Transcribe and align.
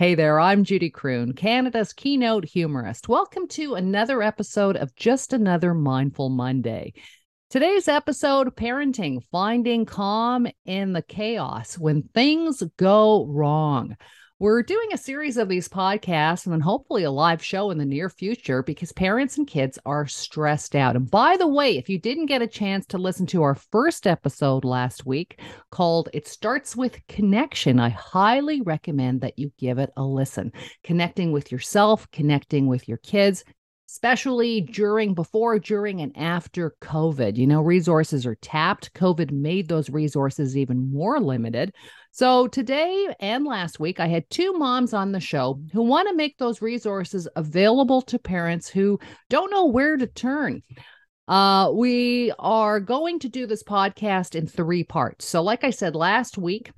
Hey 0.00 0.14
there, 0.14 0.40
I'm 0.40 0.64
Judy 0.64 0.88
Croon, 0.88 1.34
Canada's 1.34 1.92
keynote 1.92 2.46
humorist. 2.46 3.06
Welcome 3.06 3.46
to 3.48 3.74
another 3.74 4.22
episode 4.22 4.78
of 4.78 4.96
Just 4.96 5.34
Another 5.34 5.74
Mindful 5.74 6.30
Monday. 6.30 6.94
Today's 7.50 7.86
episode 7.86 8.56
Parenting 8.56 9.22
Finding 9.30 9.84
Calm 9.84 10.46
in 10.64 10.94
the 10.94 11.02
Chaos 11.02 11.76
When 11.76 12.04
Things 12.14 12.62
Go 12.78 13.26
Wrong. 13.26 13.94
We're 14.40 14.62
doing 14.62 14.94
a 14.94 14.96
series 14.96 15.36
of 15.36 15.50
these 15.50 15.68
podcasts 15.68 16.46
and 16.46 16.54
then 16.54 16.62
hopefully 16.62 17.02
a 17.02 17.10
live 17.10 17.44
show 17.44 17.70
in 17.70 17.76
the 17.76 17.84
near 17.84 18.08
future 18.08 18.62
because 18.62 18.90
parents 18.90 19.36
and 19.36 19.46
kids 19.46 19.78
are 19.84 20.06
stressed 20.06 20.74
out. 20.74 20.96
And 20.96 21.10
by 21.10 21.36
the 21.36 21.46
way, 21.46 21.76
if 21.76 21.90
you 21.90 21.98
didn't 21.98 22.24
get 22.24 22.40
a 22.40 22.46
chance 22.46 22.86
to 22.86 22.96
listen 22.96 23.26
to 23.26 23.42
our 23.42 23.54
first 23.54 24.06
episode 24.06 24.64
last 24.64 25.04
week 25.04 25.42
called 25.70 26.08
It 26.14 26.26
Starts 26.26 26.74
with 26.74 27.06
Connection, 27.06 27.78
I 27.78 27.90
highly 27.90 28.62
recommend 28.62 29.20
that 29.20 29.38
you 29.38 29.52
give 29.58 29.78
it 29.78 29.92
a 29.98 30.02
listen. 30.02 30.54
Connecting 30.84 31.32
with 31.32 31.52
yourself, 31.52 32.10
connecting 32.10 32.66
with 32.66 32.88
your 32.88 32.96
kids, 32.96 33.44
especially 33.90 34.60
during, 34.60 35.14
before, 35.14 35.58
during, 35.58 36.00
and 36.00 36.16
after 36.16 36.76
COVID. 36.80 37.36
You 37.36 37.46
know, 37.46 37.60
resources 37.60 38.24
are 38.24 38.36
tapped. 38.36 38.94
COVID 38.94 39.32
made 39.32 39.68
those 39.68 39.90
resources 39.90 40.56
even 40.56 40.92
more 40.92 41.18
limited. 41.18 41.74
So 42.12 42.46
today 42.46 43.08
and 43.18 43.44
last 43.44 43.80
week, 43.80 43.98
I 43.98 44.06
had 44.06 44.30
two 44.30 44.52
moms 44.52 44.94
on 44.94 45.10
the 45.10 45.18
show 45.18 45.60
who 45.72 45.82
want 45.82 46.08
to 46.08 46.14
make 46.14 46.38
those 46.38 46.62
resources 46.62 47.26
available 47.34 48.00
to 48.02 48.18
parents 48.20 48.68
who 48.68 49.00
don't 49.28 49.50
know 49.50 49.66
where 49.66 49.96
to 49.96 50.06
turn. 50.06 50.62
Uh, 51.26 51.72
we 51.74 52.32
are 52.38 52.78
going 52.78 53.18
to 53.20 53.28
do 53.28 53.46
this 53.46 53.64
podcast 53.64 54.36
in 54.36 54.46
three 54.46 54.84
parts. 54.84 55.26
So, 55.26 55.42
like 55.42 55.64
I 55.64 55.70
said 55.70 55.96
last 55.96 56.38
week, 56.38 56.70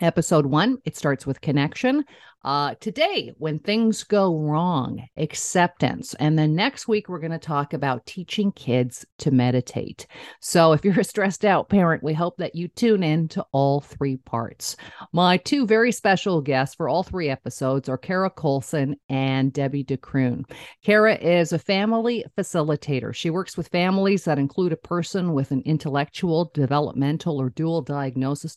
episode 0.00 0.46
one, 0.46 0.78
it 0.84 0.96
starts 0.96 1.24
with 1.24 1.40
connection. 1.40 2.04
Uh, 2.46 2.76
today, 2.78 3.32
when 3.38 3.58
things 3.58 4.04
go 4.04 4.38
wrong, 4.38 5.04
acceptance. 5.16 6.14
And 6.14 6.38
then 6.38 6.54
next 6.54 6.86
week, 6.86 7.08
we're 7.08 7.18
going 7.18 7.32
to 7.32 7.38
talk 7.40 7.72
about 7.72 8.06
teaching 8.06 8.52
kids 8.52 9.04
to 9.18 9.32
meditate. 9.32 10.06
So 10.38 10.72
if 10.72 10.84
you're 10.84 11.00
a 11.00 11.04
stressed 11.04 11.44
out 11.44 11.68
parent, 11.68 12.04
we 12.04 12.14
hope 12.14 12.36
that 12.36 12.54
you 12.54 12.68
tune 12.68 13.02
in 13.02 13.26
to 13.30 13.44
all 13.50 13.80
three 13.80 14.18
parts. 14.18 14.76
My 15.12 15.38
two 15.38 15.66
very 15.66 15.90
special 15.90 16.40
guests 16.40 16.76
for 16.76 16.88
all 16.88 17.02
three 17.02 17.28
episodes 17.28 17.88
are 17.88 17.98
Cara 17.98 18.30
Coulson 18.30 18.94
and 19.08 19.52
Debbie 19.52 19.82
DeCroon. 19.82 20.48
Cara 20.84 21.16
is 21.16 21.52
a 21.52 21.58
family 21.58 22.24
facilitator. 22.38 23.12
She 23.12 23.28
works 23.28 23.56
with 23.56 23.66
families 23.68 24.22
that 24.24 24.38
include 24.38 24.72
a 24.72 24.76
person 24.76 25.32
with 25.32 25.50
an 25.50 25.62
intellectual, 25.64 26.52
developmental, 26.54 27.40
or 27.40 27.50
dual 27.50 27.82
diagnosis 27.82 28.56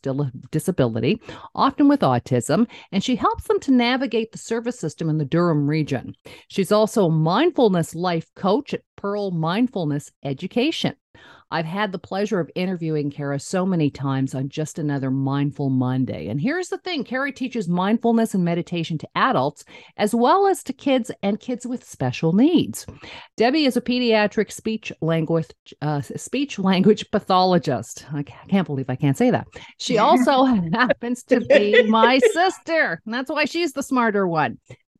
disability, 0.51 1.19
often 1.55 1.87
with 1.87 2.01
autism, 2.01 2.67
and 2.91 3.03
she 3.03 3.15
helps 3.15 3.47
them 3.47 3.59
to 3.61 3.78
navigate 3.79 4.31
the 4.31 4.37
service 4.37 4.79
system 4.79 5.09
in 5.09 5.17
the 5.17 5.25
Durham 5.25 5.67
region. 5.67 6.13
She's 6.49 6.71
also 6.71 7.05
a 7.05 7.11
mindfulness 7.11 7.95
life 7.95 8.29
coach 8.35 8.75
at 8.75 8.81
Pearl 8.95 9.31
Mindfulness 9.31 10.11
Education. 10.23 10.95
I've 11.51 11.65
had 11.65 11.91
the 11.91 11.99
pleasure 11.99 12.39
of 12.39 12.51
interviewing 12.55 13.09
Cara 13.09 13.39
so 13.39 13.65
many 13.65 13.89
times 13.89 14.35
on 14.35 14.49
just 14.49 14.77
another 14.77 15.09
Mindful 15.09 15.69
Monday. 15.69 16.27
And 16.27 16.39
here's 16.39 16.69
the 16.69 16.77
thing 16.77 17.03
Cara 17.03 17.31
teaches 17.31 17.67
mindfulness 17.67 18.33
and 18.33 18.43
meditation 18.43 18.97
to 18.99 19.09
adults 19.15 19.65
as 19.97 20.13
well 20.13 20.47
as 20.47 20.63
to 20.63 20.73
kids 20.73 21.11
and 21.23 21.39
kids 21.39 21.65
with 21.65 21.83
special 21.83 22.33
needs. 22.33 22.85
Debbie 23.37 23.65
is 23.65 23.77
a 23.77 23.81
pediatric 23.81 24.51
speech 24.51 24.91
language 25.01 25.47
uh, 25.81 26.01
speech 26.01 26.59
language 26.59 27.09
pathologist. 27.11 28.05
I 28.13 28.23
can't 28.23 28.67
believe 28.67 28.89
I 28.89 28.95
can't 28.95 29.17
say 29.17 29.31
that. 29.31 29.47
She 29.79 29.97
also 29.99 30.43
happens 30.43 31.23
to 31.23 31.41
be 31.41 31.83
my 31.83 32.19
sister. 32.31 33.01
And 33.05 33.13
that's 33.13 33.31
why 33.31 33.45
she's 33.45 33.73
the 33.73 33.83
smarter 33.83 34.27
one. 34.27 34.59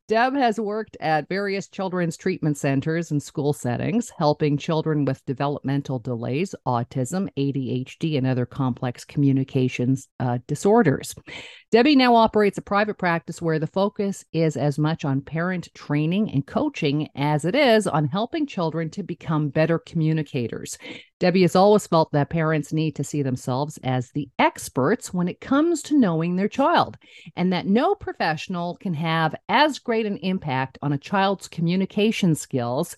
Deb 0.10 0.36
has 0.36 0.60
worked 0.60 0.98
at 1.02 1.30
various 1.30 1.68
children's 1.68 2.18
treatment 2.18 2.58
centers 2.58 3.12
and 3.12 3.22
school 3.22 3.54
settings, 3.54 4.12
helping 4.18 4.58
children 4.58 5.06
with 5.06 5.24
developmental 5.28 6.00
delays, 6.00 6.56
autism, 6.66 7.30
ADHD, 7.38 8.18
and 8.18 8.26
other 8.26 8.48
complex 8.48 9.06
communications 9.06 10.08
uh, 10.20 10.40
disorders. 10.48 11.14
Debbie 11.72 11.96
now 11.96 12.16
operates 12.16 12.58
a 12.58 12.64
private 12.64 12.98
practice 12.98 13.44
where 13.44 13.60
the 13.60 13.68
focus 13.68 14.26
is 14.34 14.58
as 14.58 14.80
much 14.80 15.06
on 15.06 15.22
parent 15.22 15.72
training 15.76 16.32
and 16.32 16.48
coaching 16.48 17.08
as 17.14 17.46
it 17.46 17.54
is 17.54 17.86
on 17.86 18.06
helping 18.06 18.48
children 18.48 18.90
to 18.90 19.04
become 19.04 19.50
better 19.50 19.78
communicators. 19.78 20.80
Debbie 21.20 21.44
has 21.44 21.56
always 21.56 21.86
felt 21.86 22.12
that 22.12 22.32
parents 22.32 22.74
need 22.74 22.96
to 22.96 23.04
see 23.04 23.22
themselves 23.22 23.78
as 23.84 24.10
the 24.10 24.28
experts 24.40 25.14
when 25.14 25.28
it 25.28 25.42
comes 25.42 25.84
to 25.84 26.00
knowing 26.00 26.36
their 26.36 26.48
child, 26.48 26.98
and 27.36 27.54
that 27.54 27.68
no 27.68 27.94
professional 27.94 28.76
can 28.78 28.96
have 28.96 29.36
as 29.48 29.78
great 29.78 30.08
an 30.08 30.18
impact 30.18 30.80
on 30.82 30.94
a 30.94 30.98
child's 30.98 31.48
communication 31.48 32.34
skills 32.34 32.96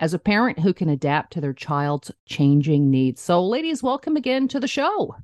as 0.00 0.14
a 0.14 0.18
parent 0.18 0.58
who 0.58 0.72
can 0.72 0.88
adapt 0.88 1.34
to 1.34 1.42
their 1.42 1.52
child's 1.52 2.10
changing 2.24 2.90
needs. 2.90 3.20
So, 3.20 3.46
ladies, 3.46 3.82
welcome 3.82 4.16
again 4.16 4.48
to 4.48 4.60
the 4.60 4.66
show. 4.66 5.14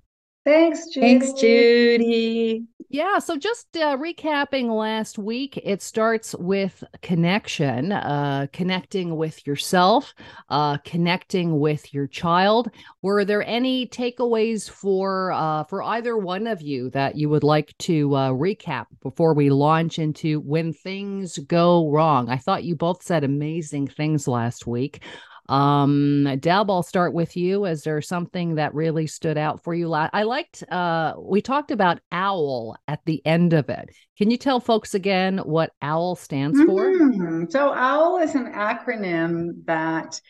Thanks, 0.44 0.86
Judy. 0.86 1.00
Thanks, 1.00 1.32
Judy. 1.34 2.64
Yeah, 2.92 3.20
so 3.20 3.36
just 3.36 3.76
uh, 3.76 3.96
recapping 3.98 4.68
last 4.76 5.16
week, 5.16 5.56
it 5.62 5.80
starts 5.80 6.34
with 6.34 6.82
connection, 7.02 7.92
uh, 7.92 8.48
connecting 8.52 9.16
with 9.16 9.46
yourself, 9.46 10.12
uh, 10.48 10.78
connecting 10.78 11.60
with 11.60 11.94
your 11.94 12.08
child. 12.08 12.72
Were 13.00 13.24
there 13.24 13.46
any 13.46 13.86
takeaways 13.86 14.68
for 14.68 15.30
uh, 15.30 15.62
for 15.64 15.84
either 15.84 16.16
one 16.16 16.48
of 16.48 16.62
you 16.62 16.90
that 16.90 17.14
you 17.14 17.28
would 17.28 17.44
like 17.44 17.78
to 17.78 18.12
uh, 18.16 18.30
recap 18.30 18.86
before 19.02 19.34
we 19.34 19.50
launch 19.50 20.00
into 20.00 20.40
when 20.40 20.72
things 20.72 21.38
go 21.38 21.88
wrong? 21.90 22.28
I 22.28 22.38
thought 22.38 22.64
you 22.64 22.74
both 22.74 23.04
said 23.04 23.22
amazing 23.22 23.86
things 23.86 24.26
last 24.26 24.66
week. 24.66 25.04
Um, 25.50 26.38
Deb, 26.38 26.70
I'll 26.70 26.84
start 26.84 27.12
with 27.12 27.36
you. 27.36 27.64
Is 27.64 27.82
there 27.82 28.00
something 28.00 28.54
that 28.54 28.72
really 28.72 29.08
stood 29.08 29.36
out 29.36 29.64
for 29.64 29.74
you? 29.74 29.92
I 29.92 30.22
liked, 30.22 30.62
uh, 30.70 31.14
we 31.18 31.42
talked 31.42 31.72
about 31.72 32.00
OWL 32.12 32.76
at 32.86 33.00
the 33.04 33.20
end 33.26 33.52
of 33.52 33.68
it. 33.68 33.90
Can 34.16 34.30
you 34.30 34.36
tell 34.36 34.60
folks 34.60 34.94
again 34.94 35.38
what 35.38 35.72
OWL 35.82 36.14
stands 36.14 36.58
mm-hmm. 36.58 37.46
for? 37.46 37.50
So, 37.50 37.74
OWL 37.74 38.18
is 38.18 38.36
an 38.36 38.52
acronym 38.52 39.64
that 39.66 40.20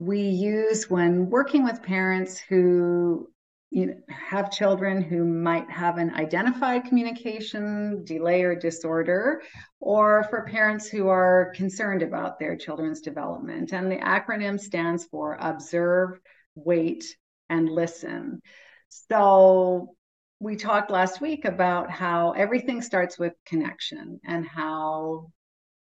we 0.00 0.20
use 0.20 0.90
when 0.90 1.30
working 1.30 1.62
with 1.62 1.82
parents 1.82 2.38
who 2.38 3.30
you 3.70 3.86
know, 3.86 3.94
have 4.08 4.50
children 4.50 5.00
who 5.00 5.24
might 5.24 5.70
have 5.70 5.96
an 5.96 6.12
identified 6.14 6.84
communication 6.84 8.04
delay 8.04 8.42
or 8.42 8.56
disorder, 8.56 9.42
or 9.78 10.24
for 10.24 10.44
parents 10.44 10.88
who 10.88 11.08
are 11.08 11.52
concerned 11.54 12.02
about 12.02 12.38
their 12.38 12.56
children's 12.56 13.00
development. 13.00 13.72
And 13.72 13.90
the 13.90 13.96
acronym 13.96 14.58
stands 14.58 15.04
for 15.04 15.36
Observe, 15.40 16.18
Wait, 16.56 17.04
and 17.48 17.68
Listen. 17.68 18.42
So 18.88 19.94
we 20.40 20.56
talked 20.56 20.90
last 20.90 21.20
week 21.20 21.44
about 21.44 21.90
how 21.90 22.32
everything 22.32 22.82
starts 22.82 23.18
with 23.18 23.34
connection 23.46 24.20
and 24.24 24.44
how 24.46 25.30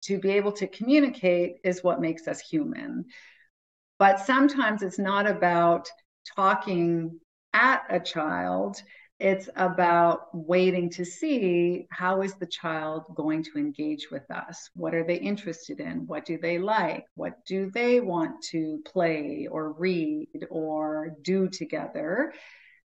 to 0.02 0.18
be 0.18 0.32
able 0.32 0.52
to 0.52 0.66
communicate 0.66 1.56
is 1.64 1.82
what 1.82 2.00
makes 2.00 2.28
us 2.28 2.40
human. 2.40 3.06
But 3.98 4.20
sometimes 4.20 4.82
it's 4.82 4.98
not 4.98 5.26
about 5.26 5.88
talking 6.36 7.20
at 7.52 7.84
a 7.90 8.00
child 8.00 8.82
it's 9.22 9.48
about 9.54 10.34
waiting 10.34 10.90
to 10.90 11.04
see 11.04 11.86
how 11.90 12.22
is 12.22 12.34
the 12.34 12.46
child 12.46 13.04
going 13.14 13.44
to 13.44 13.56
engage 13.56 14.10
with 14.10 14.28
us? 14.32 14.68
What 14.74 14.96
are 14.96 15.04
they 15.04 15.14
interested 15.14 15.78
in? 15.78 16.08
What 16.08 16.24
do 16.24 16.38
they 16.38 16.58
like? 16.58 17.04
What 17.14 17.34
do 17.46 17.70
they 17.72 18.00
want 18.00 18.42
to 18.50 18.82
play 18.84 19.46
or 19.48 19.74
read 19.74 20.26
or 20.50 21.14
do 21.22 21.48
together? 21.48 22.32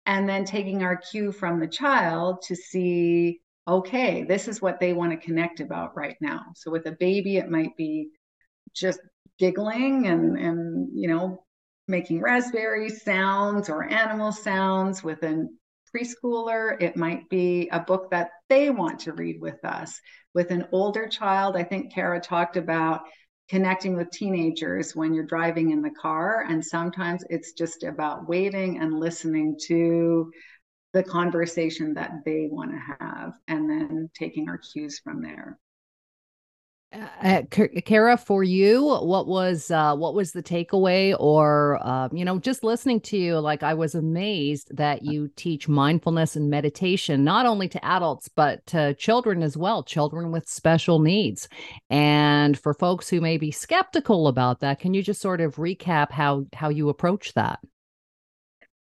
And 0.05 0.29
then 0.29 0.45
taking 0.45 0.83
our 0.83 0.99
cue 0.99 1.33
from 1.33 1.59
the 1.59 1.69
child 1.69 2.43
to 2.49 2.55
see 2.55 3.41
okay 3.67 4.23
this 4.23 4.47
is 4.47 4.63
what 4.63 4.79
they 4.79 4.93
want 4.93 5.13
to 5.13 5.27
connect 5.27 5.61
about 5.61 5.97
right 5.97 6.19
now. 6.21 6.43
So 6.55 6.71
with 6.71 6.85
a 6.85 6.93
baby 6.93 7.39
it 7.39 7.49
might 7.49 7.75
be 7.79 8.11
just 8.75 9.01
giggling 9.39 10.07
and 10.07 10.37
and 10.39 10.89
you 10.93 11.09
know 11.09 11.46
making 11.89 12.21
raspberry 12.21 12.89
sounds 12.89 13.69
or 13.69 13.85
animal 13.85 14.33
sounds 14.33 15.03
with 15.03 15.23
a 15.23 15.47
preschooler. 15.95 16.81
It 16.81 16.97
might 16.97 17.29
be 17.29 17.69
a 17.71 17.81
book 17.81 18.11
that 18.11 18.31
they 18.49 18.71
want 18.71 19.01
to 19.01 19.13
read 19.13 19.41
with 19.41 19.65
us. 19.65 20.01
With 20.35 20.51
an 20.51 20.67
older 20.73 21.07
child, 21.09 21.57
I 21.57 21.63
think 21.63 21.93
Cara 21.93 22.21
talked 22.21 22.57
about 22.57 23.03
connecting 23.49 23.97
with 23.97 24.11
teenagers 24.11 24.97
when 24.97 25.15
you're 25.15 25.25
driving 25.25 25.71
in 25.71 25.81
the 25.81 25.91
car. 25.91 26.45
And 26.49 26.65
sometimes 26.65 27.25
it's 27.31 27.53
just 27.53 27.85
about 27.85 28.29
waiting 28.29 28.79
and 28.81 28.99
listening 28.99 29.57
to 29.67 30.31
the 30.93 31.03
conversation 31.03 31.95
that 31.95 32.25
they 32.25 32.49
want 32.51 32.73
to 32.73 32.97
have 32.99 33.35
and 33.49 33.71
then 33.71 34.11
taking 34.15 34.49
our 34.49 34.59
cues 34.59 34.99
from 34.99 35.23
there. 35.23 35.59
Uh, 36.93 37.43
Cara, 37.85 38.17
for 38.17 38.43
you, 38.45 38.83
what 38.85 39.27
was 39.27 39.71
uh, 39.71 39.95
what 39.97 40.15
was 40.15 40.33
the 40.33 40.43
takeaway, 40.43 41.15
or 41.19 41.79
uh, 41.83 42.09
you 42.13 42.25
know, 42.25 42.39
just 42.39 42.63
listening 42.63 43.01
to 43.01 43.19
you, 43.19 43.39
like 43.39 43.63
I 43.63 43.75
was 43.75 43.95
amazed 43.95 44.75
that 44.77 45.03
you 45.03 45.29
teach 45.37 45.69
mindfulness 45.69 46.37
and 46.37 46.49
meditation 46.49 47.25
not 47.25 47.45
only 47.45 47.69
to 47.69 47.85
adults 47.85 48.29
but 48.29 48.65
to 48.67 48.95
children 48.95 49.43
as 49.43 49.57
well, 49.57 49.83
children 49.83 50.31
with 50.31 50.49
special 50.49 51.01
needs. 51.01 51.49
And 51.91 52.59
for 52.59 52.73
folks 52.73 53.09
who 53.09 53.21
may 53.21 53.37
be 53.37 53.51
skeptical 53.51 54.29
about 54.29 54.61
that, 54.61 54.79
can 54.79 54.95
you 54.95 55.03
just 55.03 55.21
sort 55.21 55.41
of 55.41 55.57
recap 55.57 56.13
how 56.13 56.47
how 56.55 56.69
you 56.69 56.89
approach 56.89 57.35
that? 57.35 57.59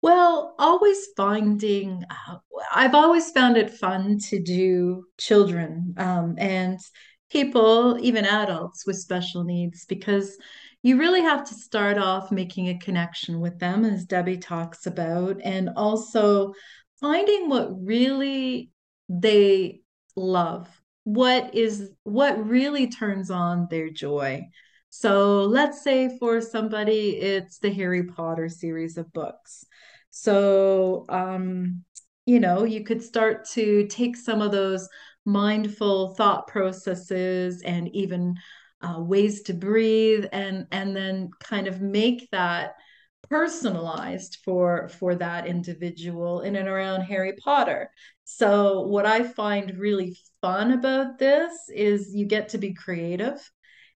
Well, 0.03 0.55
always 0.59 1.09
finding, 1.17 2.05
uh, 2.09 2.37
I've 2.73 2.95
always 2.95 3.31
found 3.33 3.59
it 3.59 3.71
fun 3.71 4.19
to 4.31 4.41
do 4.41 5.05
children 5.19 5.95
um, 5.99 6.37
and 6.39 6.79
people, 7.31 7.99
even 8.01 8.25
adults 8.25 8.87
with 8.87 8.97
special 8.97 9.45
needs, 9.45 9.85
because 9.87 10.37
you 10.83 10.99
really 10.99 11.23
have 11.23 11.45
to 11.49 11.55
start 11.55 11.99
off 11.99 12.33
making 12.33 12.69
a 12.69 12.79
connection 12.79 13.41
with 13.41 13.59
them, 13.59 13.85
as 13.85 14.05
Debbie 14.05 14.39
talks 14.39 14.87
about, 14.87 15.41
and 15.45 15.71
also 15.77 16.55
finding 17.01 17.49
what 17.49 17.71
really 17.85 18.71
they 19.09 19.81
love. 20.17 20.69
What 21.05 21.55
is 21.55 21.91
what 22.05 22.47
really 22.47 22.89
turns 22.89 23.31
on 23.31 23.69
their 23.71 23.91
joy? 23.91 24.49
So 24.91 25.43
let's 25.43 25.83
say 25.83 26.17
for 26.19 26.41
somebody, 26.41 27.17
it's 27.17 27.59
the 27.59 27.73
Harry 27.73 28.05
Potter 28.05 28.49
series 28.49 28.97
of 28.97 29.13
books. 29.13 29.65
So, 30.11 31.07
um, 31.09 31.85
you 32.27 32.41
know, 32.41 32.65
you 32.65 32.85
could 32.85 33.03
start 33.03 33.49
to 33.51 33.87
take 33.87 34.17
some 34.17 34.43
of 34.43 34.51
those 34.51 34.89
mindful 35.31 36.15
thought 36.15 36.47
processes 36.47 37.63
and 37.63 37.89
even 37.95 38.35
uh, 38.83 39.01
ways 39.01 39.43
to 39.43 39.55
breathe 39.55 40.27
and 40.33 40.67
and 40.73 40.97
then 40.97 41.31
kind 41.43 41.67
of 41.67 41.81
make 41.81 42.29
that 42.31 42.75
personalized 43.29 44.39
for 44.45 44.89
for 44.89 45.15
that 45.15 45.47
individual 45.47 46.41
in 46.41 46.57
and 46.57 46.69
around 46.69 47.03
Harry 47.03 47.35
Potter. 47.35 47.91
So 48.25 48.83
what 48.83 49.07
I 49.07 49.23
find 49.23 49.79
really 49.79 50.17
fun 50.41 50.73
about 50.73 51.19
this 51.19 51.53
is 51.69 52.15
you 52.15 52.27
get 52.27 52.51
to 52.51 52.59
be 52.59 52.75
creative 52.75 53.39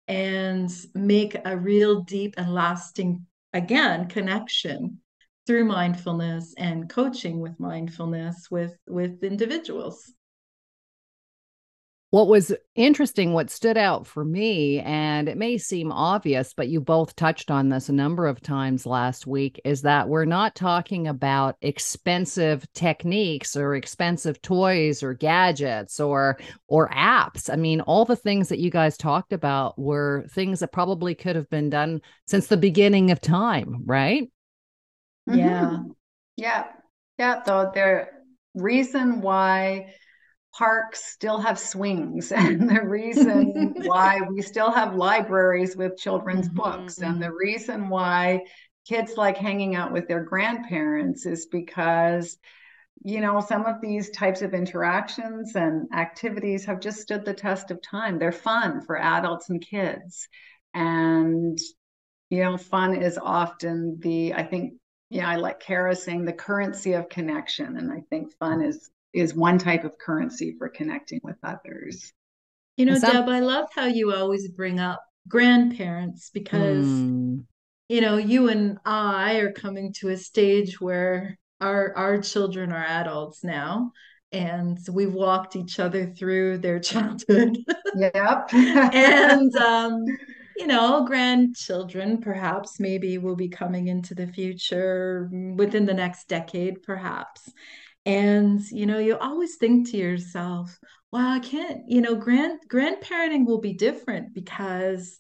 and 0.07 0.69
make 0.94 1.36
a 1.45 1.57
real 1.57 2.01
deep 2.01 2.36
and 2.38 2.53
lasting 2.53 3.25
again 3.53 4.07
connection 4.07 5.00
through 5.45 5.65
mindfulness 5.65 6.53
and 6.57 6.89
coaching 6.89 7.39
with 7.39 7.59
mindfulness 7.59 8.47
with 8.51 8.75
with 8.88 9.24
individuals 9.24 10.12
what 12.13 12.27
was 12.27 12.54
interesting, 12.75 13.33
what 13.33 13.50
stood 13.50 13.75
out 13.75 14.06
for 14.06 14.24
me, 14.24 14.80
and 14.81 15.27
it 15.27 15.36
may 15.36 15.57
seem 15.57 15.92
obvious, 15.92 16.54
but 16.54 16.68
you 16.68 16.80
both 16.80 17.15
touched 17.15 17.50
on 17.50 17.69
this 17.69 17.89
a 17.89 17.92
number 17.92 18.27
of 18.27 18.39
times 18.39 18.86
last 18.86 19.25
week, 19.25 19.60
is 19.65 19.81
that 19.81 20.07
we're 20.07 20.24
not 20.24 20.54
talking 20.54 21.07
about 21.07 21.56
expensive 21.63 22.71
techniques 22.74 23.56
or 23.56 23.74
expensive 23.74 24.39
toys 24.44 25.01
or 25.01 25.15
gadgets 25.15 26.00
or 26.00 26.38
or 26.68 26.88
apps. 26.89 27.51
I 27.51 27.56
mean, 27.56 27.81
all 27.81 28.06
the 28.06 28.15
things 28.15 28.50
that 28.50 28.60
you 28.60 28.69
guys 28.69 28.95
talked 28.95 29.33
about 29.33 29.80
were 29.80 30.25
things 30.30 30.60
that 30.60 30.71
probably 30.71 31.15
could 31.15 31.36
have 31.36 31.50
been 31.50 31.71
done 31.71 32.00
since 32.27 32.45
the 32.45 32.57
beginning 32.57 33.10
of 33.10 33.21
time, 33.21 33.81
right? 33.88 34.30
Yeah. 35.25 35.62
Mm-hmm. 35.63 35.92
Yeah. 36.38 36.65
Yeah. 37.18 37.42
Though 37.44 37.71
the 37.74 38.06
reason 38.54 39.21
why 39.21 39.95
parks 40.53 41.03
still 41.03 41.39
have 41.39 41.57
swings 41.57 42.31
and 42.35 42.69
the 42.69 42.81
reason 42.81 43.73
why 43.83 44.19
we 44.29 44.41
still 44.41 44.71
have 44.71 44.95
libraries 44.95 45.75
with 45.75 45.97
children's 45.97 46.47
mm-hmm. 46.47 46.57
books 46.57 47.00
and 47.00 47.21
the 47.21 47.31
reason 47.31 47.89
why 47.89 48.41
kids 48.88 49.13
like 49.17 49.38
hanging 49.38 49.75
out 49.75 49.91
with 49.91 50.07
their 50.07 50.23
grandparents 50.23 51.25
is 51.25 51.45
because 51.47 52.38
you 53.03 53.19
know 53.19 53.41
some 53.41 53.65
of 53.65 53.81
these 53.81 54.09
types 54.11 54.41
of 54.41 54.53
interactions 54.53 55.55
and 55.55 55.88
activities 55.94 56.65
have 56.65 56.79
just 56.79 57.01
stood 57.01 57.25
the 57.25 57.33
test 57.33 57.71
of 57.71 57.81
time. 57.81 58.17
They're 58.17 58.31
fun 58.31 58.81
for 58.81 58.97
adults 58.97 59.50
and 59.50 59.59
kids. 59.61 60.27
And 60.73 61.59
you 62.33 62.44
know 62.44 62.57
fun 62.57 62.95
is 62.95 63.19
often 63.21 64.00
the 64.00 64.33
i 64.33 64.41
think 64.41 64.73
yeah 65.11 65.29
i 65.29 65.35
like 65.35 65.59
cara 65.59 65.95
saying 65.95 66.25
the 66.25 66.33
currency 66.33 66.94
of 66.94 67.07
connection 67.07 67.77
and 67.77 67.91
i 67.91 68.01
think 68.09 68.33
fun 68.39 68.63
is 68.63 68.89
is 69.13 69.33
one 69.33 69.57
type 69.57 69.83
of 69.83 69.98
currency 69.98 70.56
for 70.57 70.69
connecting 70.69 71.19
with 71.24 71.38
others. 71.44 72.12
You 72.77 72.86
know, 72.86 72.98
Some... 72.98 73.12
Deb, 73.12 73.30
I 73.30 73.39
love 73.39 73.68
how 73.75 73.86
you 73.86 74.13
always 74.13 74.50
bring 74.50 74.80
up 74.80 75.01
grandparents 75.27 76.31
because, 76.33 76.86
mm. 76.86 77.44
you 77.89 78.01
know, 78.01 78.18
you 78.18 78.50
and 78.50 78.77
I 78.86 79.36
are 79.36 79.51
coming 79.51 79.94
to 80.00 80.10
a 80.10 80.18
stage 80.18 80.81
where 80.81 81.38
our 81.62 81.95
our 81.95 82.18
children 82.19 82.71
are 82.71 82.86
adults 82.86 83.44
now 83.44 83.92
and 84.33 84.80
we've 84.92 85.13
walked 85.13 85.56
each 85.56 85.80
other 85.80 86.07
through 86.07 86.57
their 86.57 86.80
childhood. 86.92 87.57
Yep. 87.95 88.50
and 88.54 89.56
um, 89.57 90.04
you 90.57 90.68
know, 90.68 91.06
grandchildren 91.06 92.19
perhaps 92.19 92.80
maybe 92.80 93.18
will 93.18 93.36
be 93.36 93.50
coming 93.50 93.88
into 93.88 94.13
the 94.13 94.27
future 94.27 95.30
within 95.56 95.86
the 95.86 95.94
next 95.94 96.27
decade, 96.27 96.83
perhaps. 96.83 97.51
And 98.05 98.61
you 98.71 98.85
know, 98.85 99.00
you 99.00 99.17
always 99.17 99.55
think 99.55 99.89
to 99.91 99.97
yourself, 99.97 100.77
well 101.11 101.27
I 101.27 101.39
can't." 101.39 101.81
You 101.88 102.01
know, 102.01 102.15
grand 102.15 102.59
grandparenting 102.69 103.45
will 103.45 103.61
be 103.61 103.73
different 103.73 104.33
because 104.33 105.17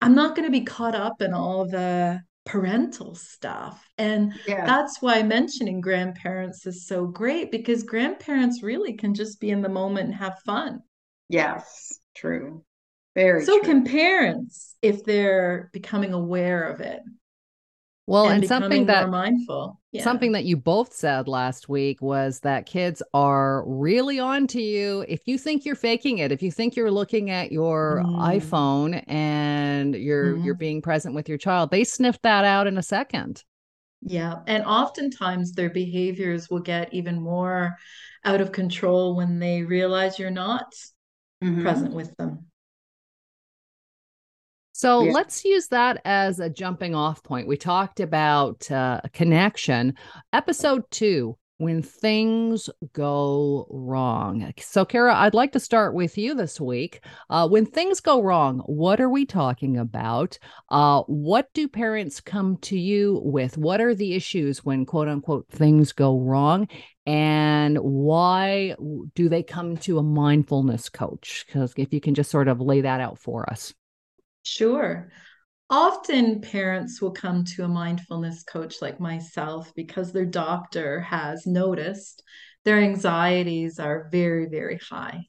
I'm 0.00 0.14
not 0.14 0.36
going 0.36 0.46
to 0.46 0.52
be 0.52 0.64
caught 0.64 0.94
up 0.94 1.20
in 1.20 1.34
all 1.34 1.66
the 1.66 2.20
parental 2.48 3.14
stuff. 3.14 3.86
And 3.98 4.32
yeah. 4.46 4.64
that's 4.64 5.02
why 5.02 5.22
mentioning 5.22 5.80
grandparents 5.80 6.66
is 6.66 6.86
so 6.86 7.06
great 7.06 7.50
because 7.50 7.82
grandparents 7.82 8.62
really 8.62 8.94
can 8.94 9.14
just 9.14 9.38
be 9.38 9.50
in 9.50 9.60
the 9.60 9.68
moment 9.68 10.06
and 10.06 10.14
have 10.14 10.38
fun. 10.46 10.80
Yes, 11.28 11.98
true. 12.16 12.64
Very 13.14 13.44
so 13.44 13.58
true. 13.58 13.68
can 13.68 13.84
parents 13.84 14.76
if 14.80 15.04
they're 15.04 15.68
becoming 15.72 16.14
aware 16.14 16.62
of 16.62 16.80
it. 16.80 17.00
Well, 18.08 18.28
and, 18.28 18.42
and 18.42 18.48
something 18.48 18.86
that 18.86 19.10
mindful. 19.10 19.78
Yeah. 19.92 20.02
Something 20.02 20.32
that 20.32 20.46
you 20.46 20.56
both 20.56 20.94
said 20.94 21.28
last 21.28 21.68
week 21.68 22.00
was 22.00 22.40
that 22.40 22.64
kids 22.64 23.02
are 23.12 23.64
really 23.66 24.18
on 24.18 24.46
to 24.46 24.62
you 24.62 25.04
if 25.06 25.28
you 25.28 25.36
think 25.36 25.66
you're 25.66 25.74
faking 25.74 26.16
it. 26.16 26.32
If 26.32 26.42
you 26.42 26.50
think 26.50 26.74
you're 26.74 26.90
looking 26.90 27.28
at 27.28 27.52
your 27.52 28.02
mm. 28.02 28.18
iPhone 28.18 29.04
and 29.06 29.94
you're 29.94 30.36
mm. 30.36 30.44
you're 30.44 30.54
mm-hmm. 30.54 30.58
being 30.58 30.82
present 30.82 31.14
with 31.14 31.28
your 31.28 31.36
child, 31.36 31.70
they 31.70 31.84
sniff 31.84 32.18
that 32.22 32.46
out 32.46 32.66
in 32.66 32.78
a 32.78 32.82
second. 32.82 33.44
Yeah, 34.00 34.36
and 34.46 34.64
oftentimes 34.64 35.52
their 35.52 35.68
behaviors 35.68 36.48
will 36.48 36.60
get 36.60 36.94
even 36.94 37.20
more 37.20 37.76
out 38.24 38.40
of 38.40 38.52
control 38.52 39.16
when 39.16 39.38
they 39.38 39.64
realize 39.64 40.18
you're 40.18 40.30
not 40.30 40.72
mm-hmm. 41.44 41.60
present 41.60 41.92
with 41.92 42.16
them. 42.16 42.46
So 44.78 45.02
yeah. 45.02 45.10
let's 45.10 45.44
use 45.44 45.66
that 45.68 46.00
as 46.04 46.38
a 46.38 46.48
jumping 46.48 46.94
off 46.94 47.24
point. 47.24 47.48
We 47.48 47.56
talked 47.56 47.98
about 47.98 48.70
uh, 48.70 49.00
connection. 49.12 49.94
Episode 50.32 50.84
two, 50.92 51.36
when 51.56 51.82
things 51.82 52.70
go 52.92 53.66
wrong. 53.70 54.52
So, 54.60 54.84
Cara, 54.84 55.16
I'd 55.16 55.34
like 55.34 55.50
to 55.54 55.58
start 55.58 55.94
with 55.94 56.16
you 56.16 56.32
this 56.32 56.60
week. 56.60 57.04
Uh, 57.28 57.48
when 57.48 57.66
things 57.66 57.98
go 57.98 58.22
wrong, 58.22 58.60
what 58.66 59.00
are 59.00 59.08
we 59.08 59.26
talking 59.26 59.78
about? 59.78 60.38
Uh, 60.68 61.02
what 61.08 61.48
do 61.54 61.66
parents 61.66 62.20
come 62.20 62.56
to 62.58 62.78
you 62.78 63.20
with? 63.24 63.58
What 63.58 63.80
are 63.80 63.96
the 63.96 64.14
issues 64.14 64.64
when, 64.64 64.86
quote 64.86 65.08
unquote, 65.08 65.48
things 65.50 65.90
go 65.90 66.20
wrong? 66.20 66.68
And 67.04 67.78
why 67.78 68.76
do 69.16 69.28
they 69.28 69.42
come 69.42 69.76
to 69.78 69.98
a 69.98 70.04
mindfulness 70.04 70.88
coach? 70.88 71.46
Because 71.48 71.74
if 71.76 71.92
you 71.92 72.00
can 72.00 72.14
just 72.14 72.30
sort 72.30 72.46
of 72.46 72.60
lay 72.60 72.82
that 72.82 73.00
out 73.00 73.18
for 73.18 73.50
us. 73.50 73.74
Sure. 74.48 75.10
Often 75.68 76.40
parents 76.40 77.02
will 77.02 77.10
come 77.10 77.44
to 77.56 77.64
a 77.64 77.68
mindfulness 77.68 78.42
coach 78.42 78.76
like 78.80 78.98
myself 78.98 79.70
because 79.76 80.10
their 80.12 80.24
doctor 80.24 81.00
has 81.02 81.46
noticed 81.46 82.22
their 82.64 82.78
anxieties 82.78 83.78
are 83.78 84.08
very, 84.10 84.46
very 84.46 84.78
high 84.78 85.26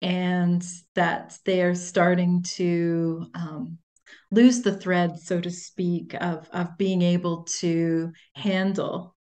and 0.00 0.64
that 0.94 1.36
they 1.44 1.62
are 1.62 1.74
starting 1.74 2.42
to 2.54 3.26
um, 3.34 3.78
lose 4.30 4.62
the 4.62 4.76
thread, 4.78 5.18
so 5.18 5.40
to 5.40 5.50
speak, 5.50 6.14
of, 6.20 6.48
of 6.52 6.78
being 6.78 7.02
able 7.02 7.44
to 7.58 8.12
handle 8.34 9.16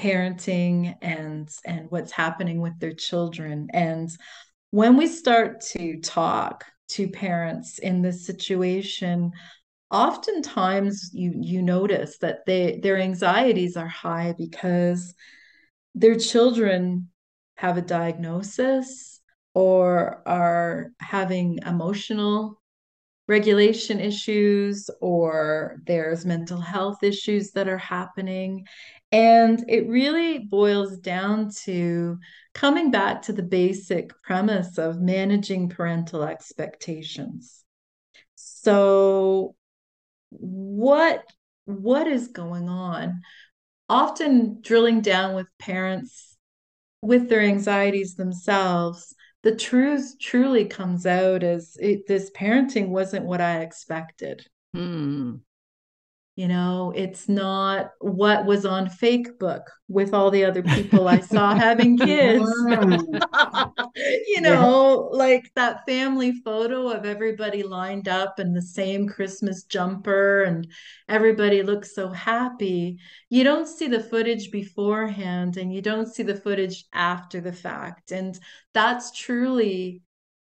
parenting 0.00 0.96
and 1.02 1.48
and 1.64 1.88
what's 1.90 2.10
happening 2.10 2.60
with 2.60 2.76
their 2.80 2.94
children 2.94 3.68
and 3.72 4.10
when 4.72 4.96
we 4.96 5.06
start 5.06 5.60
to 5.60 6.00
talk 6.00 6.64
to 6.88 7.08
parents 7.08 7.78
in 7.78 8.02
this 8.02 8.26
situation 8.26 9.32
oftentimes 9.90 11.10
you 11.12 11.32
you 11.36 11.62
notice 11.62 12.18
that 12.18 12.44
they 12.46 12.80
their 12.82 12.98
anxieties 12.98 13.76
are 13.76 13.86
high 13.86 14.34
because 14.36 15.14
their 15.94 16.16
children 16.16 17.08
have 17.56 17.76
a 17.76 17.82
diagnosis 17.82 19.20
or 19.54 20.22
are 20.26 20.90
having 20.98 21.60
emotional 21.64 22.60
regulation 23.28 24.00
issues 24.00 24.90
or 25.00 25.76
there's 25.86 26.26
mental 26.26 26.60
health 26.60 27.02
issues 27.02 27.52
that 27.52 27.68
are 27.68 27.78
happening. 27.78 28.66
And 29.14 29.64
it 29.68 29.86
really 29.86 30.40
boils 30.40 30.98
down 30.98 31.50
to 31.66 32.18
coming 32.52 32.90
back 32.90 33.22
to 33.22 33.32
the 33.32 33.44
basic 33.44 34.10
premise 34.24 34.76
of 34.76 35.00
managing 35.00 35.68
parental 35.68 36.24
expectations. 36.24 37.62
So, 38.34 39.54
what 40.30 41.24
what 41.66 42.08
is 42.08 42.26
going 42.26 42.68
on? 42.68 43.22
Often 43.88 44.62
drilling 44.62 45.00
down 45.00 45.36
with 45.36 45.46
parents 45.60 46.36
with 47.00 47.28
their 47.28 47.42
anxieties 47.42 48.16
themselves, 48.16 49.14
the 49.44 49.54
truth 49.54 50.16
truly 50.20 50.64
comes 50.64 51.06
out 51.06 51.44
as 51.44 51.76
it, 51.78 52.08
this 52.08 52.32
parenting 52.32 52.88
wasn't 52.88 53.26
what 53.26 53.40
I 53.40 53.60
expected. 53.60 54.44
Hmm. 54.74 55.36
You 56.36 56.48
know, 56.48 56.92
it's 56.96 57.28
not 57.28 57.90
what 58.00 58.44
was 58.44 58.66
on 58.66 58.88
Facebook 58.88 59.62
with 59.86 60.12
all 60.12 60.32
the 60.32 60.44
other 60.44 60.64
people 60.64 61.06
I 61.06 61.20
saw 61.20 61.54
having 61.54 61.96
kids. 61.96 62.44
you 64.26 64.40
know, 64.40 65.10
yeah. 65.12 65.16
like 65.16 65.50
that 65.54 65.86
family 65.86 66.32
photo 66.44 66.88
of 66.88 67.04
everybody 67.04 67.62
lined 67.62 68.08
up 68.08 68.40
in 68.40 68.52
the 68.52 68.62
same 68.62 69.06
Christmas 69.06 69.62
jumper 69.62 70.42
and 70.42 70.66
everybody 71.08 71.62
looks 71.62 71.94
so 71.94 72.08
happy. 72.08 72.98
You 73.30 73.44
don't 73.44 73.68
see 73.68 73.86
the 73.86 74.02
footage 74.02 74.50
beforehand 74.50 75.56
and 75.56 75.72
you 75.72 75.82
don't 75.82 76.12
see 76.12 76.24
the 76.24 76.34
footage 76.34 76.84
after 76.92 77.40
the 77.40 77.52
fact. 77.52 78.10
And 78.10 78.36
that's 78.72 79.12
truly 79.12 80.02